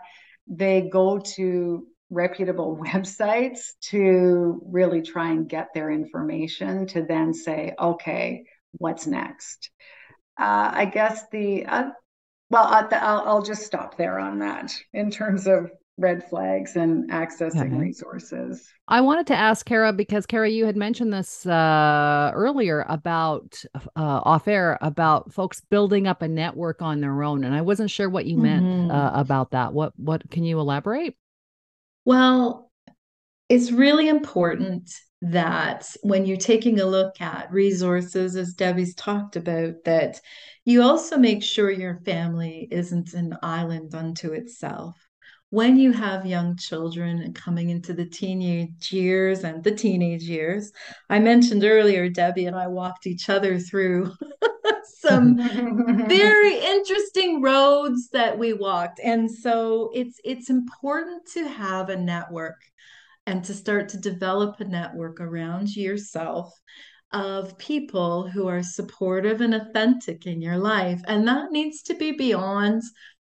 they 0.47 0.89
go 0.93 1.19
to 1.19 1.87
reputable 2.11 2.77
websites 2.81 3.71
to 3.91 4.61
really 4.67 5.03
try 5.03 5.31
and 5.31 5.49
get 5.49 5.69
their 5.75 5.91
information 5.91 6.87
to 6.89 7.03
then 7.03 7.35
say, 7.35 7.75
okay, 7.79 8.45
what's 8.73 9.07
next? 9.07 9.71
Uh, 10.39 10.71
I 10.73 10.85
guess 10.85 11.25
the, 11.33 11.65
uh, 11.67 11.91
well, 12.51 12.67
I'll, 12.67 13.23
I'll, 13.27 13.43
just 13.43 13.65
stop 13.65 13.97
there 13.97 14.19
on 14.19 14.41
that 14.41 14.73
in 14.93 15.11
terms 15.11 15.47
of 15.47 15.71
red 15.99 16.29
flags 16.29 16.77
and 16.77 17.11
accessing 17.11 17.73
okay. 17.73 17.77
resources. 17.77 18.69
I 18.87 19.01
wanted 19.01 19.27
to 19.29 19.35
ask 19.35 19.65
Cara 19.65 19.93
because 19.93 20.27
Cara, 20.27 20.49
you 20.49 20.67
had 20.67 20.77
mentioned 20.77 21.13
this 21.13 21.47
uh, 21.47 22.31
earlier 22.35 22.85
about 22.89 23.63
uh, 23.75 23.81
off 23.97 24.47
air 24.47 24.79
about 24.81 25.33
folks 25.33 25.61
building 25.63 26.07
up 26.07 26.23
a 26.23 26.29
network 26.29 26.83
on 26.83 27.01
their 27.01 27.23
own, 27.23 27.45
and 27.45 27.55
I 27.55 27.63
wasn't 27.63 27.91
sure 27.91 28.11
what 28.11 28.27
you 28.27 28.37
meant 28.37 28.65
mm-hmm. 28.65 28.91
uh, 28.91 29.19
about 29.19 29.53
that. 29.53 29.73
What 29.73 29.93
what 29.97 30.31
can 30.31 30.45
you 30.45 30.61
elaborate? 30.61 31.17
Well, 32.07 32.71
it's 33.49 33.73
really 33.73 34.09
important 34.09 34.91
that 35.23 35.87
when 36.03 36.27
you're 36.27 36.37
taking 36.39 36.81
a 36.81 36.87
look 36.87 37.21
at 37.21 37.53
resources, 37.53 38.37
as 38.37 38.55
Debbie's 38.55 38.95
talked 38.95 39.37
about, 39.37 39.85
that 39.85 40.21
you 40.65 40.83
also 40.83 41.19
make 41.19 41.43
sure 41.43 41.71
your 41.71 42.01
family 42.05 42.69
isn't 42.71 43.15
an 43.15 43.37
island 43.43 43.95
unto 43.95 44.33
itself. 44.33 44.97
When 45.51 45.79
you 45.79 45.93
have 45.93 46.27
young 46.27 46.57
children 46.57 47.33
coming 47.35 47.71
into 47.71 47.95
the 47.95 48.07
teenage 48.07 48.93
years 48.93 49.45
and 49.45 49.65
the 49.65 49.73
teenage 49.75 50.25
years, 50.25 50.73
I 51.11 51.21
mentioned 51.21 51.65
earlier, 51.65 52.09
Debbie 52.09 52.47
and 52.47 52.57
I 52.57 52.69
walked 52.69 53.07
each 53.07 53.29
other 53.29 53.59
through 53.59 54.13
some 55.07 55.37
very 56.09 56.59
interesting 56.59 57.43
roads 57.43 58.09
that 58.13 58.39
we 58.39 58.53
walked. 58.53 59.01
And 59.03 59.31
so 59.31 59.91
it's 59.95 60.21
it's 60.25 60.51
important 60.51 61.27
to 61.35 61.49
have 61.49 61.89
a 61.89 61.97
network 61.97 62.61
and 63.27 63.45
to 63.45 63.55
start 63.55 63.89
to 63.91 63.99
develop 63.99 64.61
a 64.61 64.65
network 64.65 65.21
around 65.21 65.75
yourself 65.75 66.53
of 67.13 67.57
people 67.59 68.29
who 68.29 68.49
are 68.49 68.63
supportive 68.63 69.41
and 69.41 69.55
authentic 69.55 70.27
in 70.27 70.43
your 70.43 70.59
life. 70.59 71.01
And 71.07 71.27
that 71.29 71.53
needs 71.53 71.83
to 71.83 71.95
be 71.95 72.13
beyond 72.13 72.83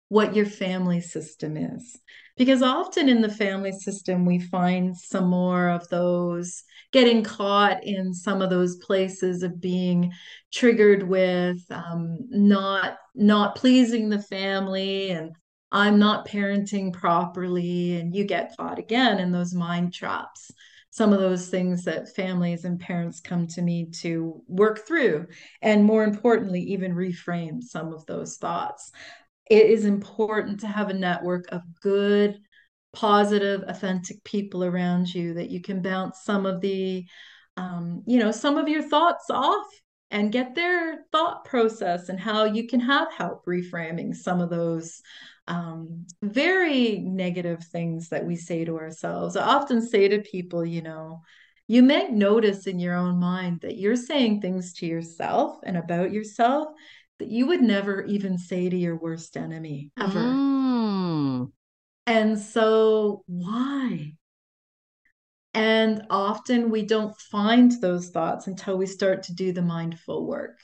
what 0.10 0.36
your 0.36 0.46
family 0.46 1.02
system 1.02 1.58
is 1.58 1.98
because 2.36 2.62
often 2.62 3.10
in 3.10 3.22
the 3.22 3.30
family 3.30 3.72
system 3.72 4.26
we 4.26 4.40
find 4.40 4.98
some 4.98 5.28
more 5.28 5.70
of 5.70 5.88
those 5.90 6.64
getting 6.92 7.24
caught 7.24 7.84
in 7.84 8.14
some 8.14 8.42
of 8.42 8.50
those 8.50 8.78
places 8.78 9.44
of 9.44 9.62
being 9.62 10.12
triggered 10.52 11.04
with 11.04 11.60
um, 11.70 12.18
not 12.30 12.98
not 13.16 13.56
pleasing 13.56 14.10
the 14.10 14.22
family 14.22 15.12
and 15.12 15.32
i'm 15.72 16.00
not 16.00 16.28
parenting 16.28 16.92
properly 16.92 18.00
and 18.00 18.16
you 18.16 18.24
get 18.24 18.56
caught 18.58 18.80
again 18.80 19.20
in 19.20 19.32
those 19.32 19.54
mind 19.54 19.94
traps. 19.94 20.52
Some 20.90 21.12
of 21.12 21.20
those 21.20 21.50
things 21.50 21.86
that 21.86 22.14
families 22.16 22.66
and 22.66 22.80
parents 22.80 23.20
come 23.20 23.48
to 23.48 23.64
me 23.64 23.90
to 24.02 24.44
work 24.48 24.86
through 24.86 25.26
and 25.60 25.84
more 25.84 26.04
importantly 26.04 26.62
even 26.62 26.94
reframe 26.94 27.64
some 27.64 27.92
of 27.92 28.06
those 28.06 28.38
thoughts 28.38 28.92
it 29.50 29.66
is 29.66 29.86
important 29.86 30.60
to 30.62 30.68
have 30.68 30.90
a 30.90 30.94
network 30.94 31.46
of 31.52 31.62
good, 31.82 32.40
positive, 32.94 33.64
authentic 33.68 34.24
people 34.24 34.64
around 34.64 35.14
you 35.14 35.34
that 35.34 35.50
you 35.50 35.62
can 35.62 35.82
bounce 35.82 36.24
some 36.24 36.46
of 36.46 36.62
the, 36.62 37.06
um, 37.58 38.04
you 38.06 38.20
know, 38.20 38.32
some 38.32 38.58
of 38.58 38.68
your 38.68 38.84
thoughts 38.84 39.26
off 39.30 39.66
and 40.12 40.32
get 40.32 40.54
their 40.54 41.06
thought 41.12 41.44
process 41.44 42.10
and 42.10 42.20
how 42.20 42.46
you 42.46 42.68
can 42.68 42.80
have 42.80 43.12
help 43.12 43.46
reframing 43.46 44.16
some 44.16 44.40
of 44.40 44.50
those 44.50 45.02
um, 45.48 46.06
very 46.22 47.00
negative 47.00 47.64
things 47.66 48.10
that 48.10 48.26
we 48.26 48.36
say 48.36 48.64
to 48.64 48.78
ourselves. 48.78 49.36
I 49.36 49.44
often 49.44 49.82
say 49.82 50.08
to 50.08 50.20
people, 50.20 50.66
you 50.66 50.82
know, 50.82 51.22
you 51.68 51.82
may 51.82 52.10
notice 52.10 52.68
in 52.68 52.80
your 52.80 52.94
own 52.94 53.20
mind 53.20 53.62
that 53.62 53.78
you're 53.78 53.96
saying 53.96 54.42
things 54.42 54.74
to 54.76 54.86
yourself 54.86 55.58
and 55.64 55.78
about 55.78 56.12
yourself 56.12 56.70
that 57.20 57.30
you 57.30 57.48
would 57.48 57.62
never 57.62 58.04
even 58.04 58.38
say 58.38 58.70
to 58.70 58.76
your 58.76 58.96
worst 58.96 59.38
enemy 59.38 59.92
ever. 60.00 60.20
Mm. 60.20 61.52
And 62.06 62.40
so, 62.40 63.24
why? 63.28 64.14
And 65.54 66.06
often 66.10 66.72
we 66.72 66.84
don't 66.84 67.16
find 67.16 67.72
those 67.80 68.10
thoughts 68.10 68.48
until 68.48 68.78
we 68.78 68.88
start 68.88 69.24
to 69.24 69.36
do 69.36 69.54
the 69.54 69.62
mindful 69.62 70.26
work. 70.26 70.58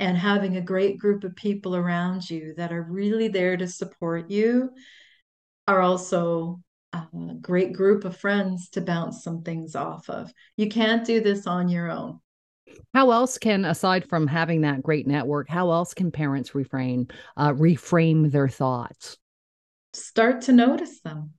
And 0.00 0.16
having 0.16 0.56
a 0.56 0.62
great 0.62 0.98
group 0.98 1.24
of 1.24 1.34
people 1.34 1.74
around 1.74 2.28
you 2.28 2.54
that 2.56 2.72
are 2.72 2.82
really 2.82 3.28
there 3.28 3.56
to 3.56 3.66
support 3.66 4.30
you 4.30 4.70
are 5.66 5.80
also 5.80 6.60
a 6.92 7.04
great 7.40 7.72
group 7.72 8.04
of 8.04 8.16
friends 8.16 8.70
to 8.70 8.80
bounce 8.80 9.22
some 9.22 9.42
things 9.42 9.74
off 9.74 10.08
of. 10.08 10.32
You 10.56 10.68
can't 10.68 11.04
do 11.04 11.20
this 11.20 11.46
on 11.46 11.68
your 11.68 11.90
own. 11.90 12.20
How 12.94 13.10
else 13.10 13.38
can, 13.38 13.64
aside 13.64 14.08
from 14.08 14.26
having 14.26 14.62
that 14.62 14.82
great 14.82 15.06
network, 15.06 15.48
how 15.48 15.70
else 15.70 15.94
can 15.94 16.10
parents 16.10 16.54
refrain, 16.54 17.08
uh, 17.36 17.52
reframe 17.52 18.30
their 18.30 18.48
thoughts? 18.48 19.18
Start 19.92 20.42
to 20.42 20.52
notice 20.52 21.00
them. 21.00 21.32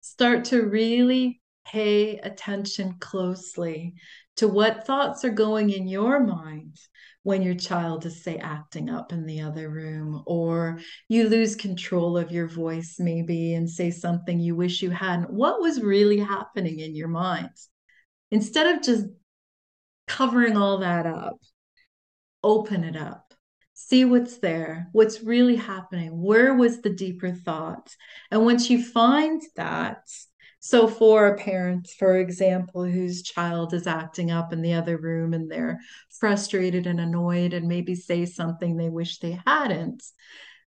Start 0.00 0.46
to 0.46 0.62
really 0.62 1.40
pay 1.66 2.18
attention 2.18 2.96
closely 3.00 3.94
to 4.36 4.48
what 4.48 4.86
thoughts 4.86 5.24
are 5.24 5.30
going 5.30 5.70
in 5.70 5.88
your 5.88 6.20
mind 6.20 6.78
when 7.22 7.40
your 7.40 7.54
child 7.54 8.04
is, 8.04 8.22
say, 8.22 8.36
acting 8.36 8.90
up 8.90 9.12
in 9.12 9.24
the 9.24 9.40
other 9.40 9.70
room, 9.70 10.22
or 10.26 10.78
you 11.08 11.28
lose 11.28 11.56
control 11.56 12.18
of 12.18 12.30
your 12.30 12.46
voice, 12.46 12.96
maybe, 12.98 13.54
and 13.54 13.68
say 13.68 13.90
something 13.90 14.38
you 14.38 14.54
wish 14.54 14.82
you 14.82 14.90
hadn't. 14.90 15.32
What 15.32 15.60
was 15.60 15.80
really 15.80 16.18
happening 16.18 16.80
in 16.80 16.94
your 16.94 17.08
mind? 17.08 17.50
Instead 18.30 18.76
of 18.76 18.82
just 18.82 19.06
covering 20.06 20.56
all 20.56 20.78
that 20.78 21.06
up. 21.06 21.40
Open 22.42 22.84
it 22.84 22.96
up. 22.96 23.34
See 23.74 24.04
what's 24.04 24.38
there, 24.38 24.88
what's 24.92 25.22
really 25.22 25.56
happening. 25.56 26.22
Where 26.22 26.54
was 26.54 26.80
the 26.80 26.90
deeper 26.90 27.32
thought? 27.32 27.94
And 28.30 28.44
once 28.44 28.70
you 28.70 28.82
find 28.82 29.42
that, 29.56 29.98
so 30.60 30.86
for 30.86 31.26
a 31.26 31.36
parent, 31.36 31.88
for 31.98 32.16
example, 32.16 32.84
whose 32.84 33.22
child 33.22 33.74
is 33.74 33.86
acting 33.86 34.30
up 34.30 34.52
in 34.52 34.62
the 34.62 34.74
other 34.74 34.96
room 34.96 35.34
and 35.34 35.50
they're 35.50 35.80
frustrated 36.20 36.86
and 36.86 37.00
annoyed 37.00 37.52
and 37.52 37.66
maybe 37.66 37.94
say 37.94 38.24
something 38.24 38.76
they 38.76 38.88
wish 38.88 39.18
they 39.18 39.38
hadn't, 39.44 40.02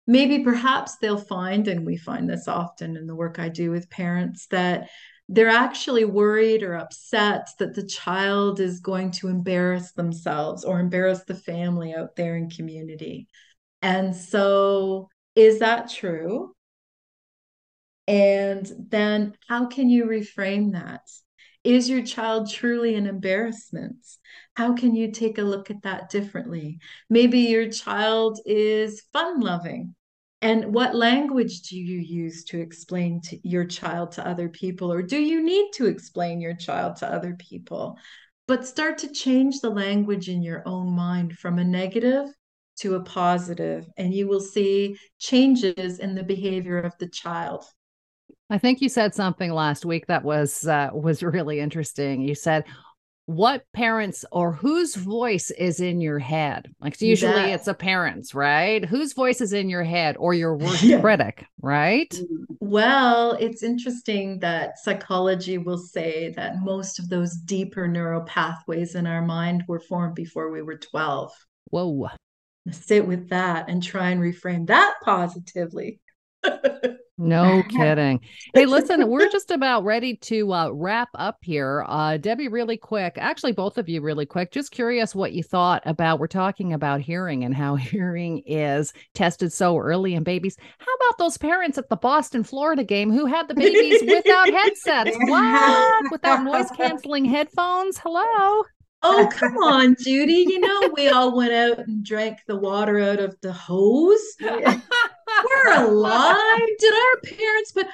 maybe 0.06 0.42
perhaps 0.42 0.96
they'll 0.96 1.16
find, 1.16 1.68
and 1.68 1.86
we 1.86 1.96
find 1.96 2.28
this 2.28 2.48
often 2.48 2.96
in 2.96 3.06
the 3.06 3.14
work 3.14 3.38
I 3.38 3.48
do 3.48 3.70
with 3.70 3.88
parents, 3.88 4.46
that 4.48 4.90
they're 5.28 5.48
actually 5.48 6.04
worried 6.04 6.62
or 6.62 6.74
upset 6.74 7.50
that 7.58 7.74
the 7.74 7.84
child 7.84 8.60
is 8.60 8.80
going 8.80 9.10
to 9.10 9.28
embarrass 9.28 9.92
themselves 9.92 10.64
or 10.64 10.80
embarrass 10.80 11.24
the 11.24 11.34
family 11.34 11.94
out 11.94 12.16
there 12.16 12.36
in 12.36 12.48
community. 12.48 13.28
And 13.82 14.16
so, 14.16 15.08
is 15.34 15.58
that 15.58 15.90
true? 15.90 16.54
And 18.06 18.70
then, 18.88 19.36
how 19.46 19.66
can 19.66 19.90
you 19.90 20.06
reframe 20.06 20.72
that? 20.72 21.02
Is 21.62 21.90
your 21.90 22.02
child 22.02 22.50
truly 22.50 22.94
an 22.94 23.06
embarrassment? 23.06 23.98
How 24.54 24.74
can 24.74 24.94
you 24.94 25.12
take 25.12 25.36
a 25.36 25.42
look 25.42 25.70
at 25.70 25.82
that 25.82 26.08
differently? 26.08 26.78
Maybe 27.10 27.40
your 27.40 27.70
child 27.70 28.40
is 28.46 29.02
fun 29.12 29.40
loving 29.40 29.94
and 30.40 30.72
what 30.72 30.94
language 30.94 31.62
do 31.62 31.76
you 31.76 31.98
use 31.98 32.44
to 32.44 32.60
explain 32.60 33.20
to 33.22 33.38
your 33.48 33.64
child 33.64 34.12
to 34.12 34.26
other 34.26 34.48
people? 34.48 34.92
Or 34.92 35.02
do 35.02 35.18
you 35.18 35.42
need 35.42 35.72
to 35.74 35.86
explain 35.86 36.40
your 36.40 36.54
child 36.54 36.96
to 36.96 37.12
other 37.12 37.34
people? 37.38 37.98
But 38.46 38.66
start 38.66 38.98
to 38.98 39.12
change 39.12 39.60
the 39.60 39.70
language 39.70 40.28
in 40.28 40.42
your 40.42 40.62
own 40.64 40.92
mind 40.92 41.36
from 41.38 41.58
a 41.58 41.64
negative 41.64 42.28
to 42.78 42.94
a 42.94 43.00
positive 43.00 43.86
and 43.96 44.14
you 44.14 44.28
will 44.28 44.40
see 44.40 44.96
changes 45.18 45.98
in 45.98 46.14
the 46.14 46.22
behavior 46.22 46.78
of 46.78 46.96
the 46.98 47.08
child 47.08 47.64
i 48.50 48.58
think 48.58 48.80
you 48.80 48.88
said 48.88 49.14
something 49.14 49.52
last 49.52 49.84
week 49.84 50.06
that 50.06 50.22
was 50.22 50.66
uh, 50.66 50.88
was 50.92 51.22
really 51.22 51.58
interesting 51.60 52.20
you 52.22 52.34
said 52.34 52.64
what 53.28 53.62
parents 53.74 54.24
or 54.32 54.52
whose 54.52 54.94
voice 54.94 55.50
is 55.50 55.80
in 55.80 56.00
your 56.00 56.18
head? 56.18 56.74
Like 56.80 56.98
usually 57.02 57.32
that. 57.34 57.50
it's 57.50 57.68
a 57.68 57.74
parent's 57.74 58.34
right? 58.34 58.82
Whose 58.82 59.12
voice 59.12 59.42
is 59.42 59.52
in 59.52 59.68
your 59.68 59.84
head 59.84 60.16
or 60.18 60.32
your 60.32 60.56
worst 60.56 60.82
yeah. 60.82 60.98
critic 61.02 61.44
right? 61.60 62.08
Mm, 62.08 62.46
well 62.60 63.32
it's 63.32 63.62
interesting 63.62 64.38
that 64.38 64.78
psychology 64.78 65.58
will 65.58 65.76
say 65.76 66.32
that 66.36 66.62
most 66.62 66.98
of 66.98 67.10
those 67.10 67.36
deeper 67.36 67.86
neural 67.86 68.22
pathways 68.22 68.94
in 68.94 69.06
our 69.06 69.20
mind 69.20 69.62
were 69.68 69.80
formed 69.80 70.14
before 70.14 70.50
we 70.50 70.62
were 70.62 70.78
12 70.78 71.30
whoa. 71.68 72.08
Sit 72.70 73.06
with 73.06 73.28
that 73.28 73.68
and 73.68 73.82
try 73.82 74.08
and 74.08 74.22
reframe 74.22 74.66
that 74.68 74.94
positively 75.04 76.00
No 77.18 77.64
kidding. 77.68 78.20
Hey, 78.54 78.64
listen, 78.64 79.08
we're 79.08 79.28
just 79.28 79.50
about 79.50 79.84
ready 79.84 80.16
to 80.16 80.52
uh, 80.52 80.70
wrap 80.70 81.08
up 81.16 81.38
here. 81.42 81.84
Uh, 81.88 82.16
Debbie, 82.16 82.46
really 82.46 82.76
quick, 82.76 83.14
actually, 83.16 83.52
both 83.52 83.76
of 83.76 83.88
you, 83.88 84.00
really 84.00 84.24
quick. 84.24 84.52
Just 84.52 84.70
curious 84.70 85.14
what 85.14 85.32
you 85.32 85.42
thought 85.42 85.82
about. 85.84 86.20
We're 86.20 86.28
talking 86.28 86.72
about 86.72 87.00
hearing 87.00 87.44
and 87.44 87.54
how 87.54 87.74
hearing 87.76 88.42
is 88.46 88.92
tested 89.14 89.52
so 89.52 89.76
early 89.76 90.14
in 90.14 90.22
babies. 90.22 90.56
How 90.78 90.94
about 90.94 91.18
those 91.18 91.36
parents 91.36 91.76
at 91.76 91.88
the 91.88 91.96
Boston, 91.96 92.44
Florida 92.44 92.84
game 92.84 93.10
who 93.10 93.26
had 93.26 93.48
the 93.48 93.54
babies 93.54 94.00
without 94.02 94.48
headsets? 94.52 95.16
What? 95.18 96.12
Without 96.12 96.44
noise 96.44 96.70
canceling 96.76 97.24
headphones? 97.24 97.98
Hello. 97.98 98.62
Oh, 99.02 99.28
come 99.32 99.56
on, 99.58 99.96
Judy. 99.98 100.46
You 100.48 100.60
know, 100.60 100.92
we 100.94 101.08
all 101.08 101.36
went 101.36 101.52
out 101.52 101.78
and 101.78 102.04
drank 102.04 102.38
the 102.46 102.56
water 102.56 102.98
out 102.98 103.20
of 103.20 103.36
the 103.40 103.52
hose. 103.52 104.20
We're 104.40 105.84
alive. 105.84 106.60
Did 106.78 106.94
our 106.94 107.20
parents 107.22 107.72
put 107.72 107.86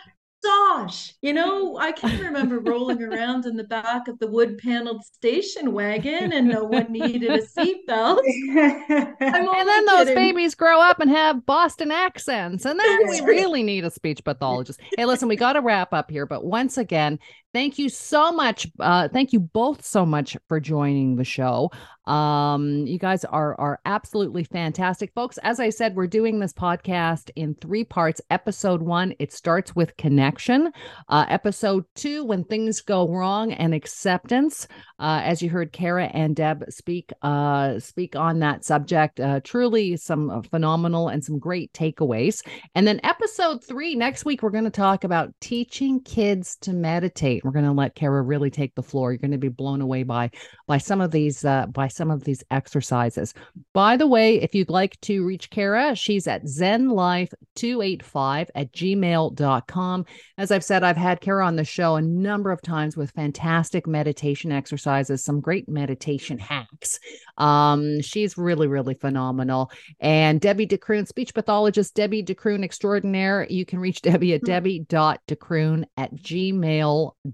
gosh, 0.44 1.14
you 1.22 1.32
know, 1.32 1.76
I 1.78 1.92
can 1.92 2.20
remember 2.20 2.58
rolling 2.60 3.02
around 3.02 3.46
in 3.46 3.56
the 3.56 3.64
back 3.64 4.08
of 4.08 4.18
the 4.18 4.26
wood 4.26 4.58
paneled 4.58 5.04
station 5.04 5.72
wagon 5.72 6.32
and 6.32 6.48
no 6.48 6.64
one 6.64 6.92
needed 6.92 7.30
a 7.30 7.38
seatbelt. 7.38 8.20
and 9.20 9.48
then 9.48 9.86
those 9.86 10.08
babies 10.08 10.54
grow 10.54 10.80
up 10.80 11.00
and 11.00 11.10
have 11.10 11.46
Boston 11.46 11.90
accents. 11.90 12.64
And 12.64 12.78
then 12.78 13.08
we 13.08 13.20
really 13.22 13.62
need 13.62 13.84
a 13.84 13.90
speech 13.90 14.22
pathologist. 14.22 14.80
Hey, 14.96 15.06
listen, 15.06 15.28
we 15.28 15.36
got 15.36 15.54
to 15.54 15.60
wrap 15.60 15.92
up 15.92 16.10
here. 16.10 16.26
But 16.26 16.44
once 16.44 16.76
again, 16.76 17.18
thank 17.54 17.78
you 17.78 17.88
so 17.88 18.32
much. 18.32 18.66
Uh, 18.78 19.08
thank 19.08 19.32
you 19.32 19.40
both 19.40 19.82
so 19.82 20.04
much 20.04 20.36
for 20.48 20.60
joining 20.60 21.16
the 21.16 21.24
show. 21.24 21.70
Um, 22.06 22.86
you 22.86 22.98
guys 22.98 23.24
are 23.24 23.58
are 23.58 23.80
absolutely 23.86 24.44
fantastic, 24.44 25.12
folks. 25.14 25.38
As 25.38 25.58
I 25.58 25.70
said, 25.70 25.94
we're 25.94 26.06
doing 26.06 26.38
this 26.38 26.52
podcast 26.52 27.30
in 27.34 27.54
three 27.54 27.84
parts. 27.84 28.20
Episode 28.28 28.82
one, 28.82 29.14
it 29.18 29.32
starts 29.32 29.74
with 29.74 29.96
connection. 29.96 30.70
Uh, 31.08 31.24
episode 31.28 31.84
two, 31.94 32.24
when 32.24 32.44
things 32.44 32.82
go 32.82 33.08
wrong, 33.08 33.52
and 33.52 33.72
acceptance. 33.72 34.68
Uh, 34.98 35.20
as 35.24 35.40
you 35.40 35.48
heard 35.48 35.72
Cara 35.72 36.06
and 36.06 36.36
Deb 36.36 36.64
speak 36.68 37.10
uh, 37.22 37.78
speak 37.78 38.16
on 38.16 38.40
that 38.40 38.64
subject, 38.64 39.20
uh, 39.20 39.40
truly 39.42 39.96
some 39.96 40.28
uh, 40.28 40.42
phenomenal 40.42 41.08
and 41.08 41.24
some 41.24 41.38
great 41.38 41.72
takeaways. 41.72 42.46
And 42.74 42.86
then 42.86 43.00
episode 43.02 43.64
three 43.64 43.94
next 43.94 44.24
week, 44.26 44.42
we're 44.42 44.50
going 44.50 44.64
to 44.64 44.70
talk 44.70 45.04
about 45.04 45.32
teaching 45.40 46.00
kids 46.02 46.56
to 46.62 46.72
meditate. 46.72 47.43
We're 47.44 47.52
going 47.52 47.66
to 47.66 47.72
let 47.72 47.94
Cara 47.94 48.22
really 48.22 48.50
take 48.50 48.74
the 48.74 48.82
floor. 48.82 49.12
You're 49.12 49.18
going 49.18 49.32
to 49.32 49.38
be 49.38 49.48
blown 49.48 49.80
away 49.80 50.02
by 50.02 50.30
by 50.66 50.78
some 50.78 51.00
of 51.00 51.10
these 51.10 51.44
uh, 51.44 51.66
by 51.66 51.88
some 51.88 52.10
of 52.10 52.24
these 52.24 52.42
exercises. 52.50 53.34
By 53.72 53.96
the 53.96 54.06
way, 54.06 54.40
if 54.40 54.54
you'd 54.54 54.70
like 54.70 55.00
to 55.02 55.24
reach 55.24 55.50
Cara, 55.50 55.94
she's 55.94 56.26
at 56.26 56.44
zenlife285 56.44 58.48
at 58.54 58.72
gmail.com. 58.72 60.06
As 60.38 60.50
I've 60.50 60.64
said, 60.64 60.82
I've 60.82 60.96
had 60.96 61.20
Cara 61.20 61.46
on 61.46 61.56
the 61.56 61.64
show 61.64 61.96
a 61.96 62.02
number 62.02 62.50
of 62.50 62.62
times 62.62 62.96
with 62.96 63.10
fantastic 63.10 63.86
meditation 63.86 64.50
exercises, 64.50 65.22
some 65.22 65.40
great 65.40 65.68
meditation 65.68 66.38
hacks. 66.38 66.98
Um, 67.36 68.00
she's 68.00 68.38
really, 68.38 68.68
really 68.68 68.94
phenomenal. 68.94 69.70
And 70.00 70.40
Debbie 70.40 70.66
De 70.66 70.78
Kroon, 70.78 71.06
speech 71.06 71.34
pathologist 71.34 71.94
Debbie 71.94 72.22
De 72.22 72.34
Kroon 72.34 72.64
extraordinaire. 72.64 73.46
You 73.50 73.66
can 73.66 73.80
reach 73.80 74.00
Debbie 74.02 74.34
at 74.34 74.40
hmm. 74.40 74.46
debbie.decroon 74.46 75.84
at 75.96 76.14
gmail.com. 76.14 77.33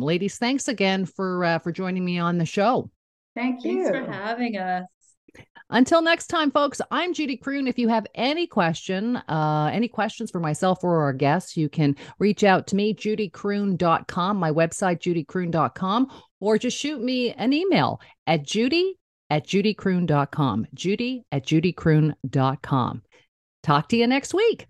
Ladies, 0.00 0.38
thanks 0.38 0.68
again 0.68 1.04
for 1.04 1.44
uh, 1.44 1.58
for 1.58 1.72
joining 1.72 2.04
me 2.04 2.18
on 2.18 2.38
the 2.38 2.46
show. 2.46 2.90
Thank 3.34 3.64
you. 3.64 3.84
Thanks 3.84 3.98
for 3.98 4.12
having 4.12 4.56
us. 4.56 4.84
Until 5.70 6.00
next 6.00 6.28
time, 6.28 6.50
folks, 6.50 6.80
I'm 6.90 7.12
Judy 7.12 7.36
Croon. 7.36 7.66
If 7.66 7.78
you 7.78 7.88
have 7.88 8.06
any 8.14 8.46
question, 8.46 9.16
uh, 9.16 9.70
any 9.70 9.86
questions 9.86 10.30
for 10.30 10.40
myself 10.40 10.82
or 10.82 11.02
our 11.02 11.12
guests, 11.12 11.58
you 11.58 11.68
can 11.68 11.94
reach 12.18 12.42
out 12.42 12.66
to 12.68 12.76
me, 12.76 12.94
judycroon.com, 12.94 14.36
my 14.38 14.50
website, 14.50 15.00
judycroon.com, 15.00 16.08
or 16.40 16.56
just 16.56 16.76
shoot 16.76 17.02
me 17.02 17.32
an 17.32 17.52
email 17.52 18.00
at 18.26 18.44
judy 18.44 18.98
at 19.28 19.46
judycroon.com, 19.46 20.66
judy 20.72 21.24
at 21.30 21.44
judycroon.com. 21.44 23.02
Talk 23.62 23.88
to 23.90 23.96
you 23.96 24.06
next 24.06 24.32
week. 24.32 24.66